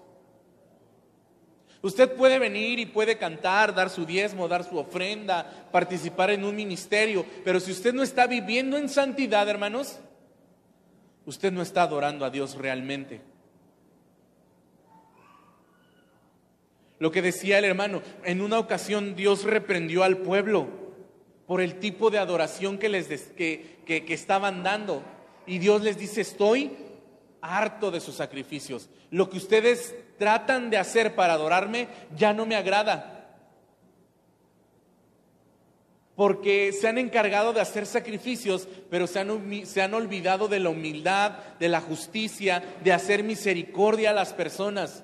[1.83, 6.57] Usted puede venir y puede cantar, dar su diezmo, dar su ofrenda, participar en un
[6.57, 9.99] ministerio, pero si usted no está viviendo en santidad, hermanos,
[11.27, 13.21] usted no está adorando a Dios realmente.
[16.99, 20.69] Lo que decía el hermano, en una ocasión Dios reprendió al pueblo
[21.47, 25.03] por el tipo de adoración que, les que, que estaban dando.
[25.47, 26.73] Y Dios les dice, estoy
[27.43, 28.89] harto de sus sacrificios.
[29.11, 33.14] Lo que ustedes tratan de hacer para adorarme ya no me agrada.
[36.17, 40.71] Porque se han encargado de hacer sacrificios, pero se han, se han, olvidado de la
[40.71, 45.03] humildad, de la justicia, de hacer misericordia a las personas.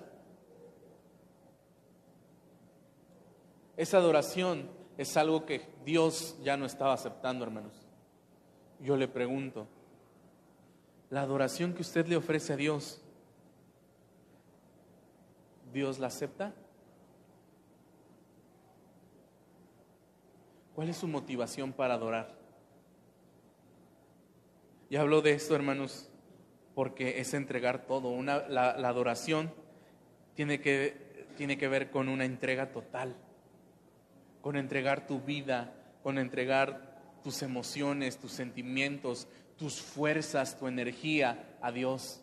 [3.76, 7.72] Esa adoración es algo que Dios ya no estaba aceptando, hermanos.
[8.78, 9.66] Yo le pregunto,
[11.08, 13.00] la adoración que usted le ofrece a Dios,
[15.72, 16.52] ¿Dios la acepta?
[20.80, 22.32] ¿Cuál es su motivación para adorar?
[24.88, 26.08] Y hablo de esto, hermanos,
[26.74, 28.18] porque es entregar todo.
[28.22, 29.52] la, adoración
[30.34, 33.14] tiene que, tiene que ver con una entrega total,
[34.40, 41.72] con entregar tu vida, con entregar tus emociones, tus sentimientos, tus fuerzas, tu energía a
[41.72, 42.22] Dios.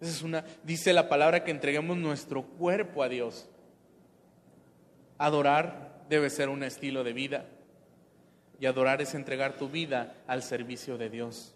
[0.00, 3.50] Esa es una, dice la palabra que entreguemos nuestro cuerpo a Dios.
[5.18, 7.46] Adorar debe ser un estilo de vida.
[8.58, 11.54] Y adorar es entregar tu vida al servicio de Dios.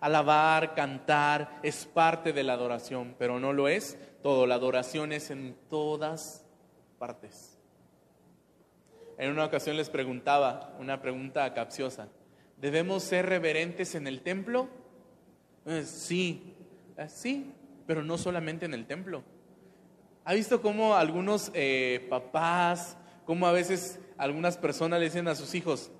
[0.00, 4.46] Alabar, cantar es parte de la adoración, pero no lo es todo.
[4.46, 6.44] La adoración es en todas
[6.98, 7.58] partes.
[9.18, 12.08] En una ocasión les preguntaba una pregunta capciosa.
[12.58, 14.68] ¿Debemos ser reverentes en el templo?
[15.64, 16.54] Eh, sí,
[16.96, 17.52] eh, sí,
[17.86, 19.24] pero no solamente en el templo.
[20.26, 25.54] ¿Ha visto cómo algunos eh, papás como a veces algunas personas le dicen a sus
[25.54, 25.92] hijos,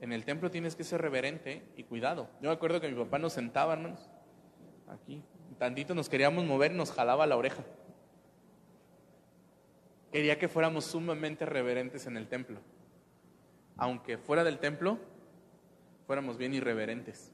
[0.00, 2.30] en el templo tienes que ser reverente y cuidado.
[2.40, 4.08] Yo me acuerdo que mi papá nos sentaba, hermanos,
[4.86, 5.24] aquí,
[5.58, 7.64] tantito nos queríamos mover nos jalaba la oreja.
[10.12, 12.60] Quería que fuéramos sumamente reverentes en el templo.
[13.76, 15.00] Aunque fuera del templo,
[16.06, 17.32] fuéramos bien irreverentes.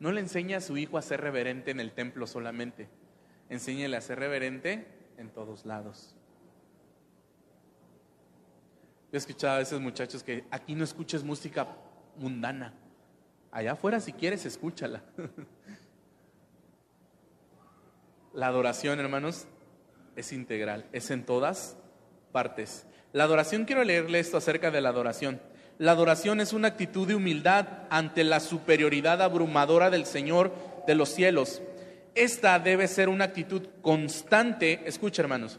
[0.00, 2.90] No le enseña a su hijo a ser reverente en el templo solamente.
[3.52, 4.86] Enséñele a ser reverente
[5.18, 6.14] en todos lados.
[9.10, 11.68] Yo he escuchado a veces muchachos que aquí no escuches música
[12.16, 12.72] mundana.
[13.50, 15.02] Allá afuera si quieres, escúchala.
[18.32, 19.44] La adoración, hermanos,
[20.16, 21.76] es integral, es en todas
[22.32, 22.86] partes.
[23.12, 25.42] La adoración, quiero leerle esto acerca de la adoración.
[25.76, 30.54] La adoración es una actitud de humildad ante la superioridad abrumadora del Señor
[30.86, 31.60] de los cielos.
[32.14, 35.58] Esta debe ser una actitud constante, escucha hermanos,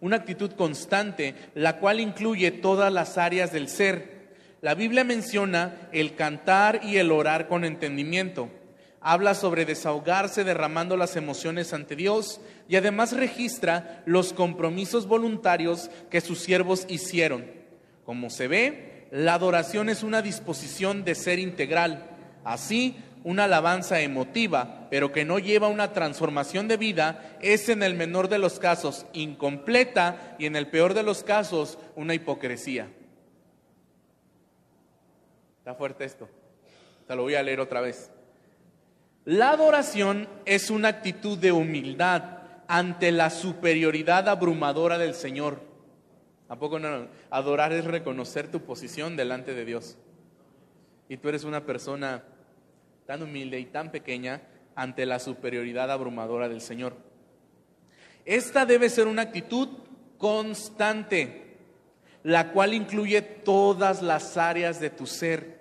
[0.00, 4.34] una actitud constante, la cual incluye todas las áreas del ser.
[4.60, 8.50] La Biblia menciona el cantar y el orar con entendimiento.
[9.00, 16.20] Habla sobre desahogarse derramando las emociones ante Dios y además registra los compromisos voluntarios que
[16.20, 17.46] sus siervos hicieron.
[18.04, 22.10] Como se ve, la adoración es una disposición de ser integral.
[22.44, 27.94] Así, una alabanza emotiva, pero que no lleva una transformación de vida, es en el
[27.94, 32.88] menor de los casos incompleta y en el peor de los casos una hipocresía.
[35.58, 36.28] Está fuerte esto.
[37.06, 38.10] Te lo voy a leer otra vez.
[39.24, 45.60] La adoración es una actitud de humildad ante la superioridad abrumadora del Señor.
[46.48, 47.08] ¿A poco no?
[47.30, 49.98] Adorar es reconocer tu posición delante de Dios.
[51.08, 52.24] Y tú eres una persona
[53.10, 54.40] tan humilde y tan pequeña
[54.76, 56.96] ante la superioridad abrumadora del Señor.
[58.24, 59.66] Esta debe ser una actitud
[60.16, 61.56] constante,
[62.22, 65.58] la cual incluye todas las áreas de tu ser.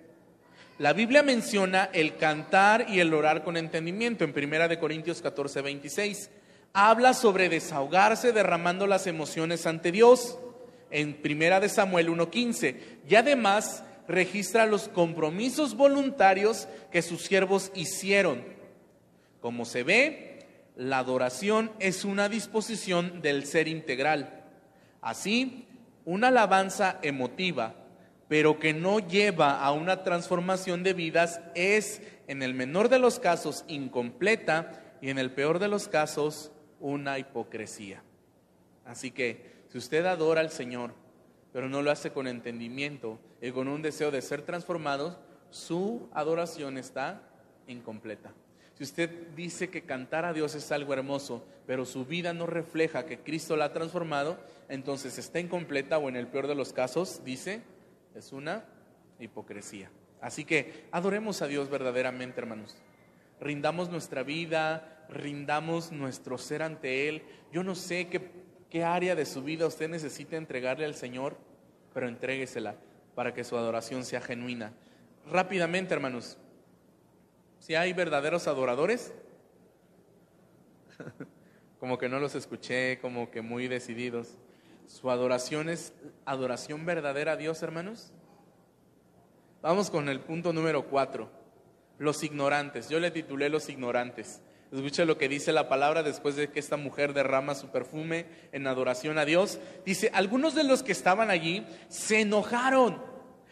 [0.77, 6.29] La Biblia menciona el cantar y el orar con entendimiento en 1 Corintios 14, 26.
[6.73, 10.37] Habla sobre desahogarse derramando las emociones ante Dios
[10.91, 12.75] en 1 Samuel 1.15.
[13.09, 18.43] Y además registra los compromisos voluntarios que sus siervos hicieron.
[19.39, 24.43] Como se ve, la adoración es una disposición del ser integral.
[24.99, 25.67] Así,
[26.05, 27.75] una alabanza emotiva,
[28.27, 33.19] pero que no lleva a una transformación de vidas, es, en el menor de los
[33.19, 38.01] casos, incompleta y en el peor de los casos, una hipocresía.
[38.85, 40.95] Así que, si usted adora al Señor,
[41.51, 45.17] pero no lo hace con entendimiento y con un deseo de ser transformados,
[45.49, 47.23] su adoración está
[47.67, 48.33] incompleta.
[48.75, 53.05] Si usted dice que cantar a Dios es algo hermoso, pero su vida no refleja
[53.05, 57.21] que Cristo la ha transformado, entonces está incompleta o en el peor de los casos,
[57.25, 57.61] dice,
[58.15, 58.63] es una
[59.19, 59.91] hipocresía.
[60.21, 62.77] Así que adoremos a Dios verdaderamente, hermanos.
[63.41, 67.23] Rindamos nuestra vida, rindamos nuestro ser ante Él.
[67.51, 68.31] Yo no sé qué
[68.69, 71.37] qué área de su vida usted necesita entregarle al Señor,
[71.93, 72.75] pero entréguesela
[73.15, 74.73] para que su adoración sea genuina.
[75.29, 76.37] Rápidamente, hermanos,
[77.59, 79.13] si hay verdaderos adoradores,
[81.79, 84.37] como que no los escuché, como que muy decididos.
[84.87, 85.93] ¿Su adoración es
[86.25, 88.11] adoración verdadera a Dios, hermanos?
[89.61, 91.29] Vamos con el punto número cuatro.
[91.97, 92.89] Los ignorantes.
[92.89, 94.41] Yo le titulé Los ignorantes.
[94.71, 98.67] Escucha lo que dice la palabra después de que esta mujer derrama su perfume en
[98.67, 99.59] adoración a Dios.
[99.83, 103.01] Dice, algunos de los que estaban allí se enojaron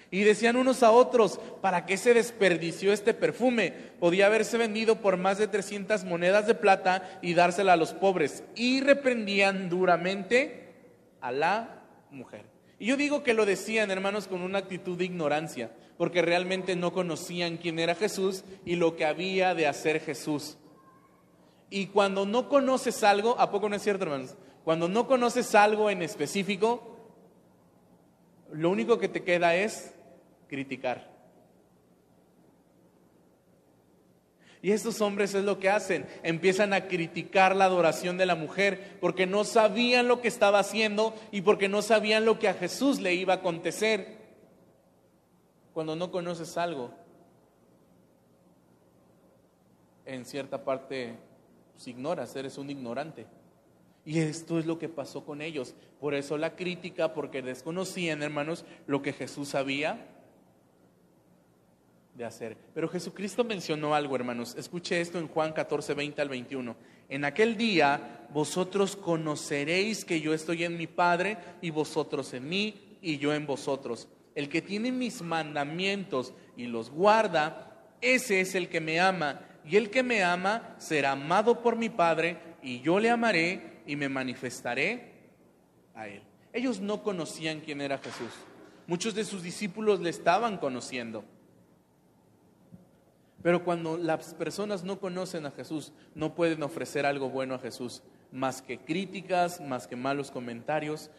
[0.10, 3.74] y decían unos a otros, ¿para qué se desperdició este perfume?
[4.00, 8.44] Podía haberse vendido por más de 300 monedas de plata y dársela a los pobres.
[8.56, 10.74] Y reprendían duramente
[11.20, 12.46] a la mujer.
[12.80, 16.94] Y yo digo que lo decían, hermanos, con una actitud de ignorancia, porque realmente no
[16.94, 20.58] conocían quién era Jesús y lo que había de hacer Jesús.
[21.70, 24.36] Y cuando no conoces algo, ¿a poco no es cierto, hermanos?
[24.64, 26.98] Cuando no conoces algo en específico,
[28.52, 29.94] lo único que te queda es
[30.48, 31.16] criticar.
[34.62, 38.98] Y estos hombres es lo que hacen, empiezan a criticar la adoración de la mujer
[39.00, 43.00] porque no sabían lo que estaba haciendo y porque no sabían lo que a Jesús
[43.00, 44.18] le iba a acontecer.
[45.74, 46.92] Cuando no conoces algo,
[50.06, 51.16] en cierta parte
[51.78, 53.28] pues, ignoras, eres un ignorante.
[54.04, 55.76] Y esto es lo que pasó con ellos.
[56.00, 60.08] Por eso la crítica, porque desconocían, hermanos, lo que Jesús sabía
[62.16, 62.58] de hacer.
[62.74, 64.56] Pero Jesucristo mencionó algo, hermanos.
[64.58, 66.76] Escuche esto en Juan 14, 20 al 21.
[67.10, 72.98] En aquel día vosotros conoceréis que yo estoy en mi Padre y vosotros en mí
[73.02, 74.08] y yo en vosotros.
[74.34, 79.42] El que tiene mis mandamientos y los guarda, ese es el que me ama.
[79.68, 83.96] Y el que me ama será amado por mi Padre y yo le amaré y
[83.96, 85.12] me manifestaré
[85.94, 86.22] a él.
[86.54, 88.32] Ellos no conocían quién era Jesús.
[88.88, 91.26] Muchos de sus discípulos le estaban conociendo.
[93.44, 98.02] Pero cuando las personas no conocen a Jesús, no pueden ofrecer algo bueno a Jesús,
[98.32, 101.12] más que críticas, más que malos comentarios.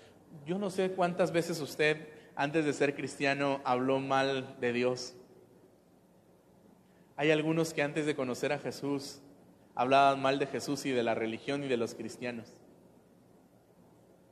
[0.47, 5.15] Yo no sé cuántas veces usted, antes de ser cristiano, habló mal de Dios.
[7.18, 9.18] Hay algunos que antes de conocer a Jesús
[9.74, 12.57] hablaban mal de Jesús y de la religión y de los cristianos.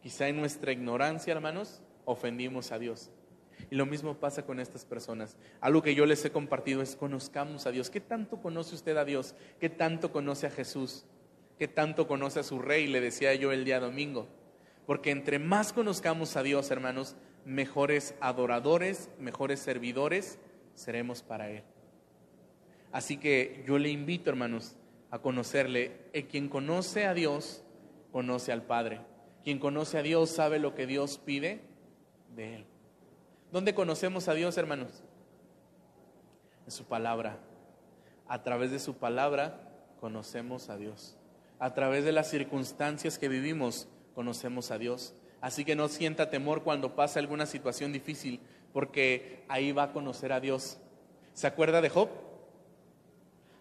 [0.01, 3.11] Quizá en nuestra ignorancia, hermanos, ofendimos a Dios.
[3.73, 5.37] Y lo mismo pasa con estas personas.
[5.61, 7.91] Algo que yo les he compartido es conozcamos a Dios.
[7.91, 9.35] ¿Qué tanto conoce usted a Dios?
[9.59, 11.07] ¿Qué tanto conoce a Jesús?
[11.59, 12.87] ¿Qué tanto conoce a su rey?
[12.87, 14.29] Le decía yo el día domingo.
[14.87, 20.39] Porque entre más conozcamos a Dios, hermanos, mejores adoradores, mejores servidores
[20.77, 21.65] seremos para Él.
[22.97, 24.75] Así que yo le invito, hermanos,
[25.11, 26.09] a conocerle.
[26.15, 27.63] Eh, quien conoce a Dios,
[28.11, 29.03] conoce al Padre.
[29.45, 31.61] Quien conoce a Dios sabe lo que Dios pide
[32.35, 32.67] de Él.
[33.53, 35.03] ¿Dónde conocemos a Dios, hermanos?
[36.65, 37.39] En su palabra.
[38.29, 39.61] A través de su palabra
[40.01, 41.19] conocemos a Dios.
[41.59, 45.15] A través de las circunstancias que vivimos conocemos a Dios.
[45.43, 48.41] Así que no sienta temor cuando pase alguna situación difícil,
[48.73, 50.79] porque ahí va a conocer a Dios.
[51.35, 52.09] ¿Se acuerda de Job?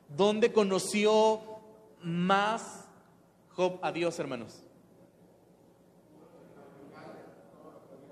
[0.10, 1.42] ¿Dónde conoció
[2.02, 2.86] más
[3.56, 4.66] Job a Dios, hermanos?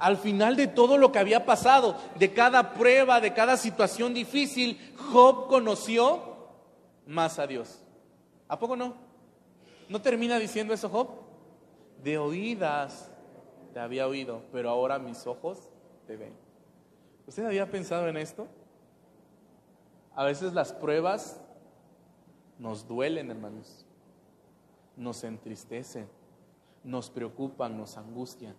[0.04, 4.94] al final de todo lo que había pasado, de cada prueba, de cada situación difícil,
[5.14, 6.34] Job conoció
[7.08, 7.80] más a Dios.
[8.50, 8.96] ¿A poco no?
[9.88, 11.08] ¿No termina diciendo eso Job?
[12.04, 13.10] De oídas
[13.74, 15.70] te había oído, pero ahora mis ojos
[16.06, 16.34] te ven.
[17.26, 18.48] ¿Usted había pensado en esto?
[20.16, 21.40] A veces las pruebas
[22.60, 23.86] nos duelen, hermanos,
[24.96, 26.08] nos entristecen,
[26.84, 28.56] nos preocupan, nos angustian.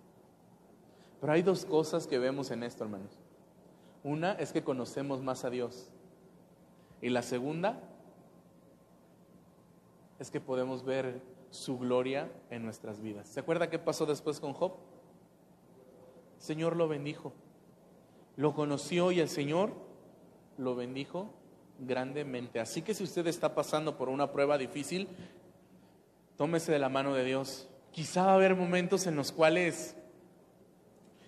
[1.20, 3.18] Pero hay dos cosas que vemos en esto, hermanos.
[4.02, 5.90] Una es que conocemos más a Dios.
[7.00, 7.80] Y la segunda
[10.18, 13.28] es que podemos ver su gloria en nuestras vidas.
[13.28, 14.72] ¿Se acuerda qué pasó después con Job?
[16.36, 17.32] El Señor lo bendijo.
[18.36, 19.72] Lo conoció y el Señor
[20.58, 21.30] lo bendijo
[21.78, 22.60] grandemente.
[22.60, 25.08] Así que si usted está pasando por una prueba difícil,
[26.36, 27.68] tómese de la mano de Dios.
[27.92, 29.96] Quizá va a haber momentos en los cuales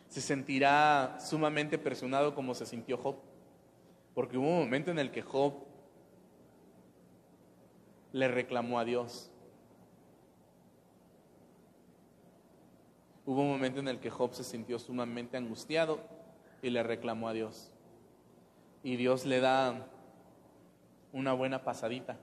[0.09, 3.17] se sentirá sumamente presionado como se sintió Job.
[4.15, 5.55] Porque hubo un momento en el que Job
[8.13, 9.31] le reclamó a Dios.
[13.27, 16.01] Hubo un momento en el que Job se sintió sumamente angustiado
[16.63, 17.73] y le reclamó a Dios.
[18.83, 19.91] Y Dios le da
[21.17, 22.19] una buena pasadita.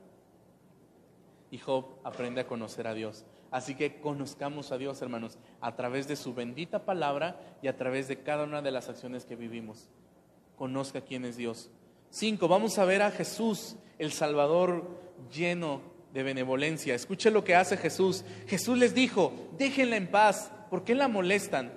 [1.49, 3.25] Y Job aprende a conocer a Dios.
[3.49, 8.07] Así que conozcamos a Dios, hermanos, a través de su bendita palabra y a través
[8.07, 9.89] de cada una de las acciones que vivimos.
[10.55, 11.69] Conozca quién es Dios.
[12.09, 14.87] Cinco, vamos a ver a Jesús, el Salvador
[15.31, 15.81] lleno
[16.13, 16.93] de benevolencia.
[16.93, 18.23] Escuche lo que hace Jesús.
[18.47, 21.73] Jesús les dijo, déjenla en paz, ¿por qué la molestan?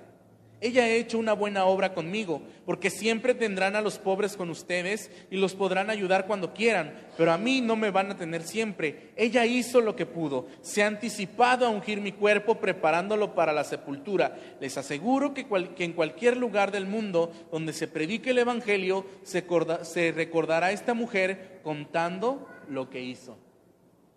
[0.59, 5.11] Ella ha hecho una buena obra conmigo, porque siempre tendrán a los pobres con ustedes
[5.29, 9.11] y los podrán ayudar cuando quieran, pero a mí no me van a tener siempre.
[9.15, 13.63] Ella hizo lo que pudo, se ha anticipado a ungir mi cuerpo preparándolo para la
[13.63, 14.35] sepultura.
[14.59, 15.45] Les aseguro que,
[15.77, 19.45] en cualquier lugar del mundo donde se predique el Evangelio, se,
[19.83, 23.37] se recordará a esta mujer contando lo que hizo.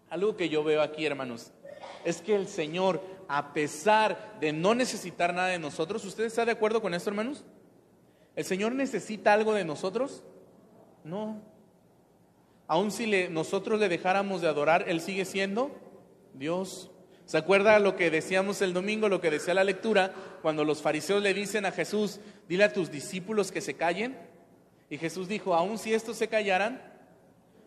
[0.09, 1.53] Algo que yo veo aquí, hermanos,
[2.05, 3.01] es que el Señor
[3.32, 6.05] a pesar de no necesitar nada de nosotros.
[6.05, 7.44] ¿Usted está de acuerdo con esto, hermanos?
[8.34, 10.24] ¿El Señor necesita algo de nosotros?
[11.05, 11.40] No.
[12.66, 15.70] Aun si nosotros le dejáramos de adorar, Él sigue siendo
[16.34, 16.90] Dios.
[17.24, 21.22] ¿Se acuerda lo que decíamos el domingo, lo que decía la lectura, cuando los fariseos
[21.22, 24.18] le dicen a Jesús, dile a tus discípulos que se callen?
[24.88, 26.82] Y Jesús dijo, aun si estos se callaran,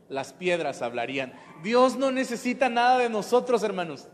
[0.09, 1.31] las piedras hablarían.
[1.63, 4.09] Dios no necesita nada de nosotros, hermanos.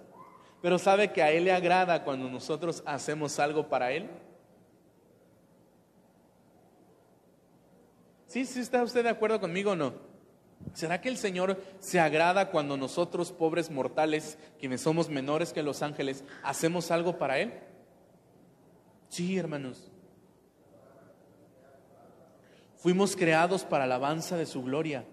[0.62, 4.10] Pero ¿sabe que a Él le agrada cuando nosotros hacemos algo para Él?
[8.28, 9.93] ¿Sí, sí está usted de acuerdo conmigo o no?
[10.74, 15.82] ¿Será que el Señor se agrada cuando nosotros, pobres mortales, quienes somos menores que los
[15.82, 17.53] ángeles, hacemos algo para Él?
[19.07, 19.89] Sí, hermanos.
[22.78, 25.05] Fuimos creados para alabanza de su gloria.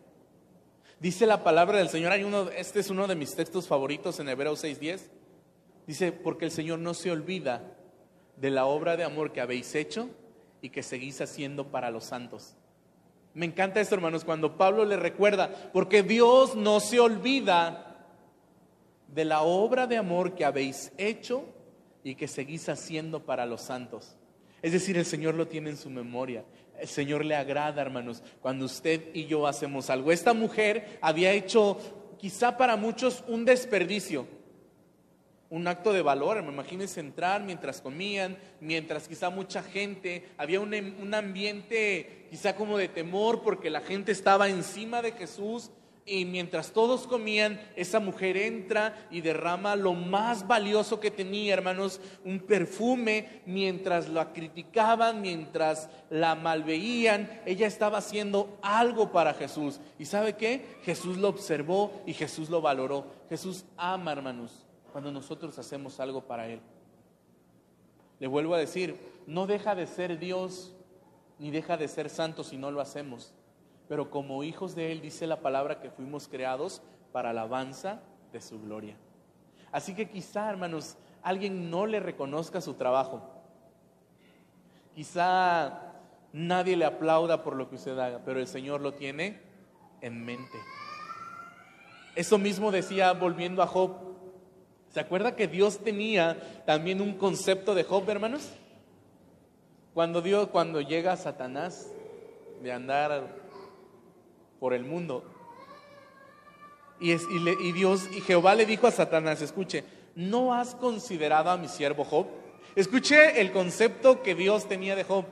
[1.01, 2.13] Dice la palabra del Señor,
[2.57, 5.16] este es uno de mis textos favoritos en Hebreos 6.10.
[5.87, 7.63] Dice, porque el Señor no se olvida
[8.37, 10.11] de la obra de amor que habéis hecho
[10.61, 12.57] y que seguís haciendo para los santos.
[13.35, 18.07] Me encanta esto, hermanos, cuando Pablo le recuerda, porque Dios no se olvida
[19.09, 21.45] de la obra de amor que habéis hecho
[22.03, 24.17] y que seguís haciendo para los santos.
[24.63, 26.45] Es decir, el Señor lo tiene en su memoria.
[26.79, 30.11] El Señor le agrada, hermanos, cuando usted y yo hacemos algo.
[30.11, 31.79] Esta mujer había hecho
[32.19, 34.27] quizá para muchos un desperdicio
[35.51, 36.43] un acto de valor.
[36.43, 42.79] Me imagínense entrar mientras comían, mientras quizá mucha gente, había un, un, ambiente quizá como
[42.79, 45.71] de temor porque la gente estaba encima de Jesús
[46.09, 52.01] y mientras todos comían, esa mujer entra y derrama lo más valioso que tenía, hermanos,
[52.25, 59.81] un perfume, mientras la criticaban, mientras la malveían, ella estaba haciendo algo para Jesús.
[59.99, 60.65] ¿Y sabe qué?
[60.85, 63.07] Jesús lo observó y Jesús lo valoró.
[63.29, 64.66] Jesús ama, hermanos
[64.97, 66.59] cuando nosotros hacemos algo para Él.
[68.19, 70.75] Le vuelvo a decir, no deja de ser Dios
[71.39, 73.35] ni deja de ser santo si no lo hacemos.
[73.91, 76.81] Pero como hijos de Él dice la palabra que fuimos creados
[77.13, 78.01] para alabanza
[78.33, 78.97] de su gloria.
[79.71, 83.21] Así que quizá, hermanos, alguien no le reconozca su trabajo.
[84.95, 85.93] Quizá
[86.33, 89.43] nadie le aplauda por lo que usted haga, pero el Señor lo tiene
[90.01, 90.57] en mente.
[92.15, 94.06] Eso mismo decía volviendo a Job,
[94.97, 98.49] ¿Se acuerda que Dios tenía también un concepto de Job, hermanos?
[99.93, 101.93] Cuando Dios, cuando llega Satanás
[102.63, 103.29] de andar
[104.59, 105.23] por el mundo,
[106.99, 109.85] y, y Dios y Jehová le dijo a Satanás, escuche,
[110.15, 112.29] ¿no has considerado a mi siervo Job?
[112.75, 115.27] Escuche el concepto que Dios tenía de Job.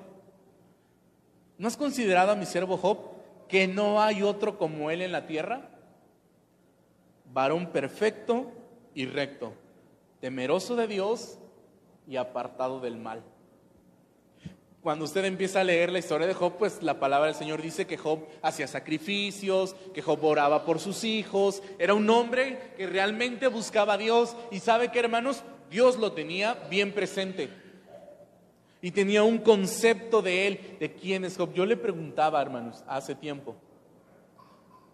[1.57, 2.99] ¿No has considerado a mi siervo Job
[3.49, 5.71] que no hay otro como él en la tierra?
[7.33, 8.53] Varón perfecto
[8.95, 9.53] y recto,
[10.20, 11.38] temeroso de Dios
[12.07, 13.22] y apartado del mal.
[14.84, 17.86] Cuando usted empieza a leer la historia de Job, pues la palabra del Señor dice
[17.86, 23.49] que Job hacía sacrificios, que Job oraba por sus hijos, era un hombre que realmente
[23.49, 27.49] buscaba a Dios y sabe que hermanos, Dios lo tenía bien presente
[28.82, 31.55] y tenía un concepto de él, de quién es Job.
[31.55, 33.57] Yo le preguntaba, hermanos, hace tiempo,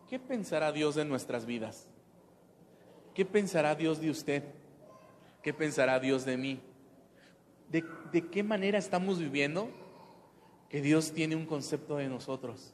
[0.08, 1.88] ¿qué pensará Dios de nuestras vidas?
[3.14, 4.44] ¿Qué pensará Dios de usted?
[5.42, 6.60] ¿Qué pensará Dios de mí?
[7.70, 9.70] ¿De, qué manera estamos viviendo?
[10.68, 12.72] Que Dios tiene un concepto de nosotros.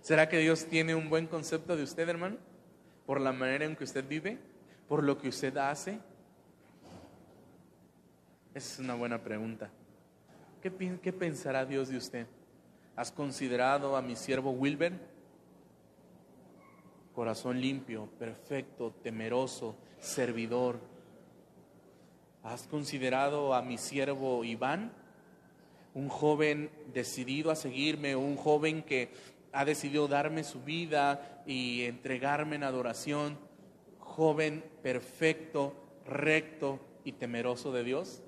[0.00, 2.36] ¿Será que Dios tiene un buen concepto de usted, hermano?
[3.04, 4.38] ¿Por la manera en que usted vive?
[4.88, 5.98] ¿Por lo que usted hace?
[8.54, 9.70] Esa es una buena pregunta.
[10.62, 12.26] ¿Qué, qué pensará Dios de usted?
[12.96, 15.17] ¿Has considerado a mi siervo Wilber?
[17.18, 20.78] Corazón limpio, perfecto, temeroso, servidor.
[22.44, 24.92] ¿Has considerado a mi siervo Iván?
[25.94, 29.10] Un joven decidido a seguirme, un joven que
[29.52, 33.36] ha decidido darme su vida y entregarme en adoración,
[33.98, 35.74] joven perfecto,
[36.06, 38.22] recto y temeroso de Dios.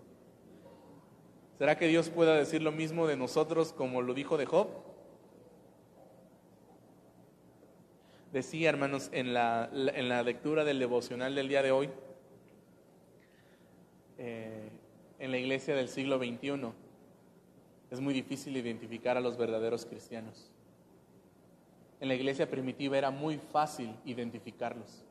[1.59, 4.90] ¿Será que Dios pueda decir lo mismo de nosotros como lo dijo de Job?
[8.33, 11.91] Decía, hermanos, en la, en la lectura del devocional del día de hoy,
[14.19, 16.73] en la iglesia del siglo XXI
[17.91, 20.51] es muy difícil identificar a los verdaderos cristianos.
[22.01, 25.05] En la iglesia primitiva era muy fácil identificarlos.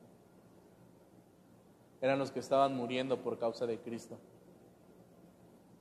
[2.01, 4.17] Eran los que estaban muriendo por causa de Cristo.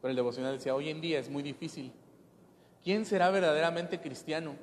[0.03, 1.93] Pero el devocional decía, hoy en día es muy difícil.
[2.83, 4.57] ¿Quién será verdaderamente cristiano?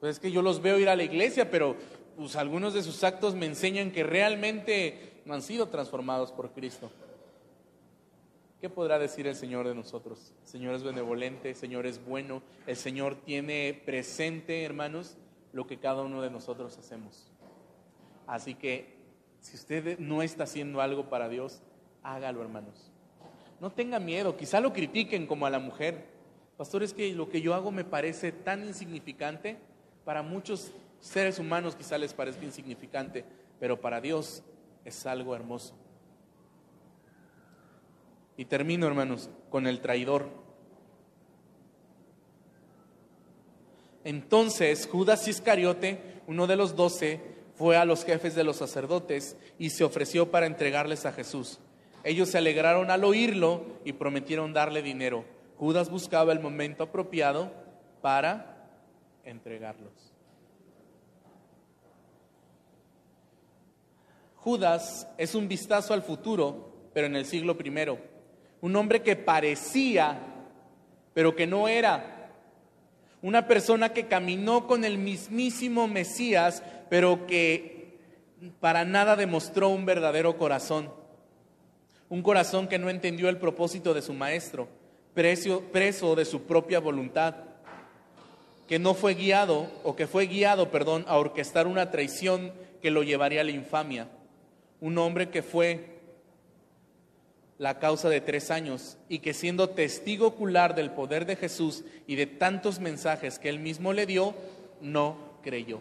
[0.00, 1.76] Pues es que yo los veo ir a la iglesia, pero
[2.16, 6.90] pues, algunos de sus actos me enseñan que realmente no han sido transformados por Cristo.
[8.60, 10.34] ¿Qué podrá decir el Señor de nosotros?
[10.42, 15.16] El Señor es benevolente, el Señor es bueno, el Señor tiene presente, hermanos,
[15.52, 17.30] lo que cada uno de nosotros hacemos.
[18.26, 18.96] Así que
[19.40, 21.62] si usted no está haciendo algo para Dios,
[22.02, 22.90] hágalo, hermanos.
[23.60, 26.06] No tenga miedo, quizá lo critiquen como a la mujer.
[26.56, 29.58] Pastor, es que lo que yo hago me parece tan insignificante.
[30.10, 33.24] Para muchos seres humanos quizá les parezca insignificante,
[33.60, 34.42] pero para Dios
[34.84, 35.72] es algo hermoso.
[38.36, 40.28] Y termino, hermanos, con el traidor.
[44.02, 47.20] Entonces Judas Iscariote, uno de los doce,
[47.54, 51.60] fue a los jefes de los sacerdotes y se ofreció para entregarles a Jesús.
[52.02, 55.24] Ellos se alegraron al oírlo y prometieron darle dinero.
[55.56, 57.52] Judas buscaba el momento apropiado
[58.02, 58.59] para
[59.24, 59.92] entregarlos.
[64.36, 67.98] Judas es un vistazo al futuro, pero en el siglo primero.
[68.62, 70.18] Un hombre que parecía,
[71.12, 72.30] pero que no era.
[73.22, 77.98] Una persona que caminó con el mismísimo Mesías, pero que
[78.60, 80.90] para nada demostró un verdadero corazón.
[82.08, 84.68] Un corazón que no entendió el propósito de su maestro,
[85.12, 87.36] preso, preso de su propia voluntad,
[88.70, 93.02] que no fue guiado, o que fue guiado, perdón, a orquestar una traición que lo
[93.02, 94.06] llevaría a la infamia.
[94.80, 95.98] Un hombre que fue
[97.58, 102.14] la causa de tres años y que siendo testigo ocular del poder de Jesús y
[102.14, 104.36] de tantos mensajes que él mismo le dio,
[104.80, 105.80] no creyó.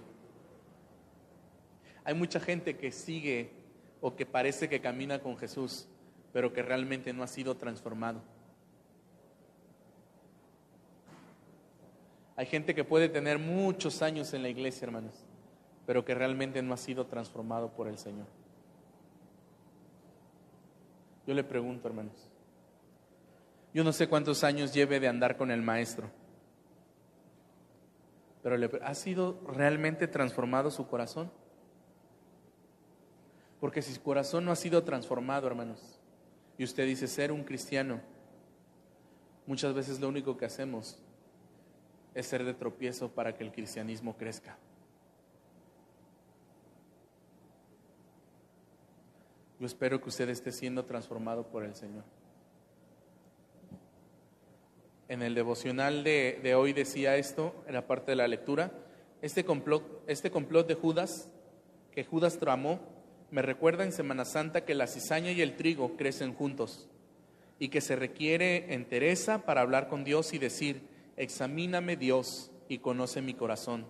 [2.04, 3.52] Hay mucha gente que sigue
[4.02, 5.88] o que parece que camina con Jesús,
[6.34, 8.24] pero que realmente no ha sido transformado.
[12.40, 15.14] Hay gente que puede tener muchos años en la iglesia, hermanos,
[15.86, 18.28] pero que realmente no ha sido transformado por el Señor.
[21.28, 22.16] Yo le pregunto, hermanos,
[23.74, 26.10] yo no sé cuántos años lleve de andar con el Maestro,
[28.42, 31.30] pero ¿ha sido realmente transformado su corazón?
[33.60, 36.00] Porque si su corazón no ha sido transformado, hermanos,
[36.58, 38.00] y usted dice ser un cristiano,
[39.46, 41.02] muchas veces lo único que hacemos
[42.14, 44.58] es ser de tropiezo para que el cristianismo crezca.
[49.60, 52.04] Yo espero que usted esté siendo transformado por el Señor.
[55.10, 58.72] En el devocional de, de hoy decía esto, en la parte de la lectura,
[59.22, 61.30] este complot, este complot de Judas,
[61.92, 62.80] que Judas tramó,
[63.32, 66.88] me recuerda en Semana Santa que la cizaña y el trigo crecen juntos
[67.60, 70.82] y que se requiere entereza para hablar con Dios y decir,
[71.20, 73.86] examíname Dios y conoce mi corazón,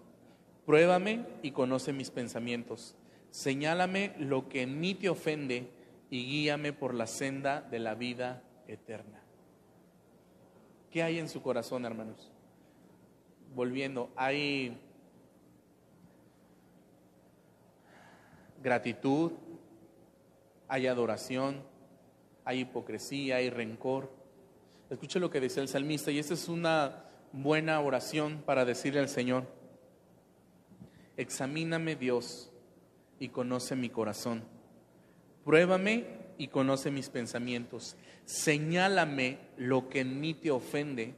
[0.65, 2.95] pruébame y conoce mis pensamientos,
[3.29, 5.69] señálame lo que en mí te ofende
[6.09, 9.21] y guíame por la senda de la vida eterna.
[10.89, 12.31] ¿Qué hay en su corazón, hermanos?
[13.53, 14.75] Volviendo, hay
[18.63, 19.33] gratitud,
[20.67, 21.61] hay adoración,
[22.43, 24.11] hay hipocresía, hay rencor.
[24.89, 29.09] Escuche lo que dice el salmista y esta es una buena oración para decirle al
[29.09, 29.45] Señor,
[31.17, 32.51] examíname Dios
[33.19, 34.43] y conoce mi corazón.
[35.43, 36.05] Pruébame
[36.37, 37.95] y conoce mis pensamientos.
[38.25, 41.15] Señálame lo que en mí te ofende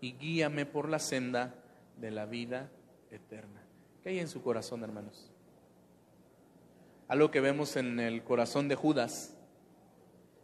[0.00, 1.54] y guíame por la senda
[1.98, 2.70] de la vida
[3.10, 3.62] eterna.
[4.02, 5.30] ¿Qué hay en su corazón, hermanos?
[7.08, 9.36] Algo que vemos en el corazón de Judas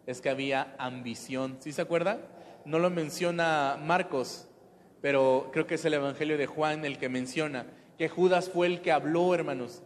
[0.06, 1.56] es que había ambición.
[1.60, 2.20] ¿Sí se acuerda?
[2.64, 4.47] No lo menciona Marcos,
[5.00, 7.66] pero creo que es el Evangelio de Juan el que menciona
[7.98, 9.82] que Judas fue el que habló, hermanos,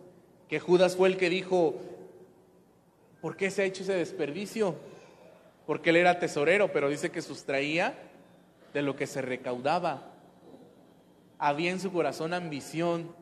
[0.48, 1.76] que Judas fue el que dijo,
[3.22, 4.76] ¿por qué se ha hecho ese desperdicio?
[5.66, 7.98] Porque él era tesorero, pero dice que sustraía
[8.74, 10.12] de lo que se recaudaba.
[11.38, 13.14] Había en su corazón ambición.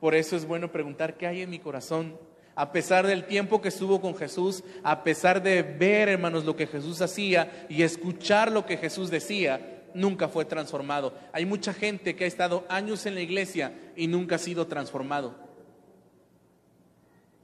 [0.00, 2.18] Por eso es bueno preguntar qué hay en mi corazón
[2.56, 6.66] a pesar del tiempo que estuvo con Jesús, a pesar de ver, hermanos, lo que
[6.66, 11.14] Jesús hacía y escuchar lo que Jesús decía, nunca fue transformado.
[11.32, 15.34] Hay mucha gente que ha estado años en la iglesia y nunca ha sido transformado.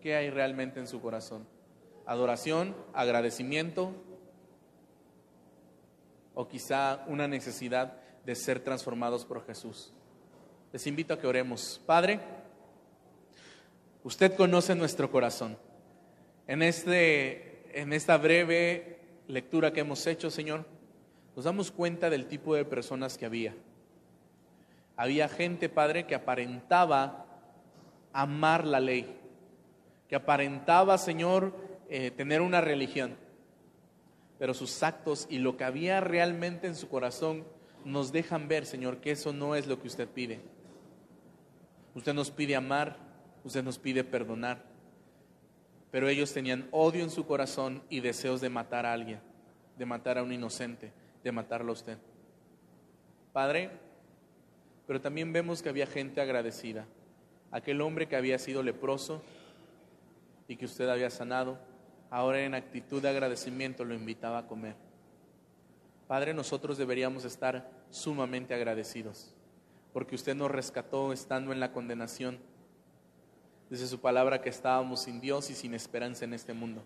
[0.00, 1.46] ¿Qué hay realmente en su corazón?
[2.06, 3.94] Adoración, agradecimiento,
[6.34, 9.92] o quizá una necesidad de ser transformados por Jesús.
[10.72, 11.80] Les invito a que oremos.
[11.86, 12.20] Padre,
[14.02, 15.58] usted conoce nuestro corazón.
[16.46, 20.64] En, este, en esta breve lectura que hemos hecho, Señor,
[21.34, 23.54] nos damos cuenta del tipo de personas que había.
[24.96, 27.26] Había gente, Padre, que aparentaba
[28.12, 29.18] amar la ley,
[30.08, 31.56] que aparentaba, Señor,
[31.88, 33.16] eh, tener una religión,
[34.38, 37.44] pero sus actos y lo que había realmente en su corazón
[37.84, 40.40] nos dejan ver, Señor, que eso no es lo que usted pide.
[41.94, 42.96] Usted nos pide amar,
[43.44, 44.62] usted nos pide perdonar,
[45.90, 49.20] pero ellos tenían odio en su corazón y deseos de matar a alguien,
[49.76, 50.92] de matar a un inocente,
[51.22, 51.98] de matarlo a usted.
[53.32, 53.70] Padre,
[54.86, 56.86] pero también vemos que había gente agradecida.
[57.50, 59.22] Aquel hombre que había sido leproso
[60.48, 61.58] y que usted había sanado,
[62.10, 64.74] ahora en actitud de agradecimiento lo invitaba a comer.
[66.08, 69.34] Padre, nosotros deberíamos estar sumamente agradecidos,
[69.92, 72.38] porque usted nos rescató estando en la condenación.
[73.70, 76.82] Dice su palabra que estábamos sin Dios y sin esperanza en este mundo.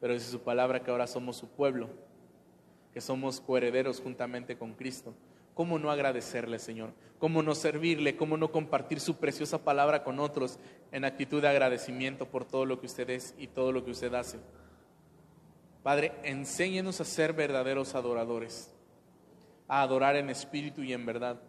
[0.00, 1.90] Pero dice su palabra que ahora somos su pueblo,
[2.94, 5.14] que somos coherederos juntamente con Cristo.
[5.54, 6.92] ¿Cómo no agradecerle, Señor?
[7.18, 8.16] ¿Cómo no servirle?
[8.16, 10.58] ¿Cómo no compartir su preciosa palabra con otros
[10.92, 14.14] en actitud de agradecimiento por todo lo que usted es y todo lo que usted
[14.14, 14.38] hace?
[15.82, 18.72] Padre, enséñenos a ser verdaderos adoradores,
[19.66, 21.40] a adorar en espíritu y en verdad,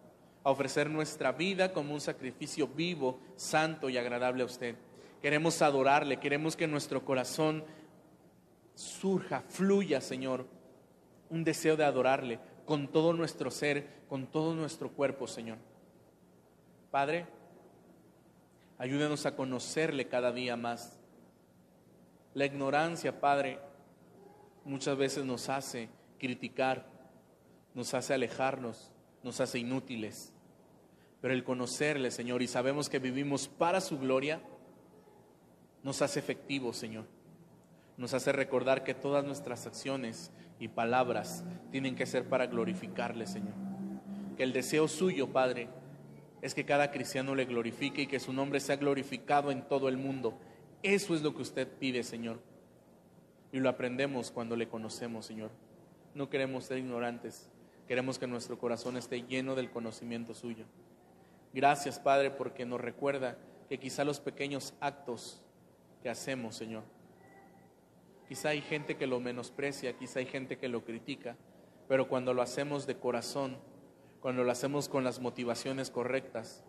[0.44, 4.76] a ofrecer nuestra vida como un sacrificio vivo, santo y agradable a usted.
[5.22, 7.64] Queremos adorarle, queremos que nuestro corazón
[8.76, 10.46] surja, fluya, Señor,
[11.30, 15.58] un deseo de adorarle con todo nuestro ser, con todo nuestro cuerpo, Señor.
[16.92, 17.26] Padre,
[18.78, 21.00] ayúdenos a conocerle cada día más.
[22.34, 23.60] La ignorancia, Padre,
[24.66, 26.86] muchas veces nos hace criticar,
[27.74, 28.92] nos hace alejarnos,
[29.24, 30.34] nos hace inútiles.
[31.22, 34.42] Pero el conocerle, Señor, y sabemos que vivimos para su gloria,
[35.84, 37.06] nos hace efectivos, Señor.
[37.98, 43.54] Nos hace recordar que todas nuestras acciones y palabras tienen que ser para glorificarle, Señor.
[44.38, 45.70] Que el deseo suyo, Padre,
[46.42, 49.98] es que cada cristiano le glorifique y que su nombre sea glorificado en todo el
[49.98, 50.38] mundo.
[50.84, 52.40] Eso es lo que usted pide, Señor.
[53.52, 55.52] Y lo aprendemos cuando le conocemos, Señor.
[56.14, 57.50] No queremos ser ignorantes,
[57.88, 60.66] queremos que nuestro corazón esté lleno del conocimiento suyo.
[61.54, 63.38] Gracias, Padre, porque nos recuerda
[63.70, 65.42] que quizá los pequeños actos
[66.04, 66.84] que hacemos, Señor,
[68.28, 71.36] quizá hay gente que lo menosprecia, quizá hay gente que lo critica,
[71.88, 73.58] pero cuando lo hacemos de corazón,
[74.20, 76.64] cuando lo hacemos con las motivaciones correctas,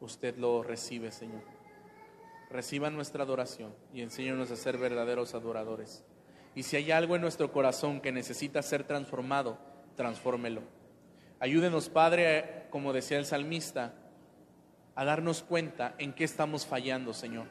[0.00, 1.56] usted lo recibe, Señor
[2.50, 6.04] reciba nuestra adoración y enséñanos a ser verdaderos adoradores.
[6.54, 9.58] Y si hay algo en nuestro corazón que necesita ser transformado,
[9.96, 10.62] transfórmelo.
[11.38, 13.94] Ayúdenos, Padre, como decía el salmista,
[14.94, 17.46] a darnos cuenta en qué estamos fallando, Señor.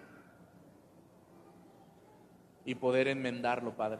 [2.65, 3.99] Y poder enmendarlo, Padre.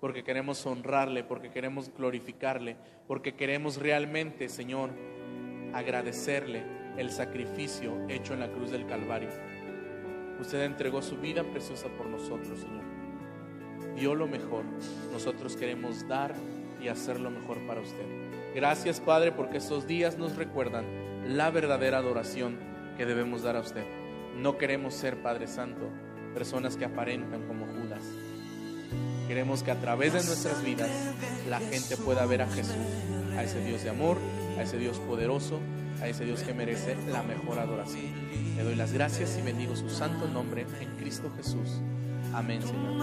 [0.00, 2.76] Porque queremos honrarle, porque queremos glorificarle,
[3.08, 4.90] porque queremos realmente, Señor,
[5.72, 6.62] agradecerle
[6.98, 9.30] el sacrificio hecho en la cruz del Calvario.
[10.40, 12.84] Usted entregó su vida preciosa por nosotros, Señor.
[13.96, 14.64] Dio lo mejor.
[15.12, 16.34] Nosotros queremos dar
[16.82, 18.04] y hacer lo mejor para usted.
[18.54, 20.84] Gracias, Padre, porque estos días nos recuerdan
[21.36, 22.58] la verdadera adoración
[22.96, 23.84] que debemos dar a usted.
[24.36, 25.90] No queremos ser, Padre Santo,
[26.36, 28.02] personas que aparentan como Judas.
[29.26, 30.90] Queremos que a través de nuestras vidas
[31.48, 32.76] la gente pueda ver a Jesús,
[33.38, 34.18] a ese Dios de amor,
[34.58, 35.60] a ese Dios poderoso,
[36.02, 38.12] a ese Dios que merece la mejor adoración.
[38.54, 41.80] Le doy las gracias y bendigo su santo nombre en Cristo Jesús.
[42.34, 43.02] Amén, Señor.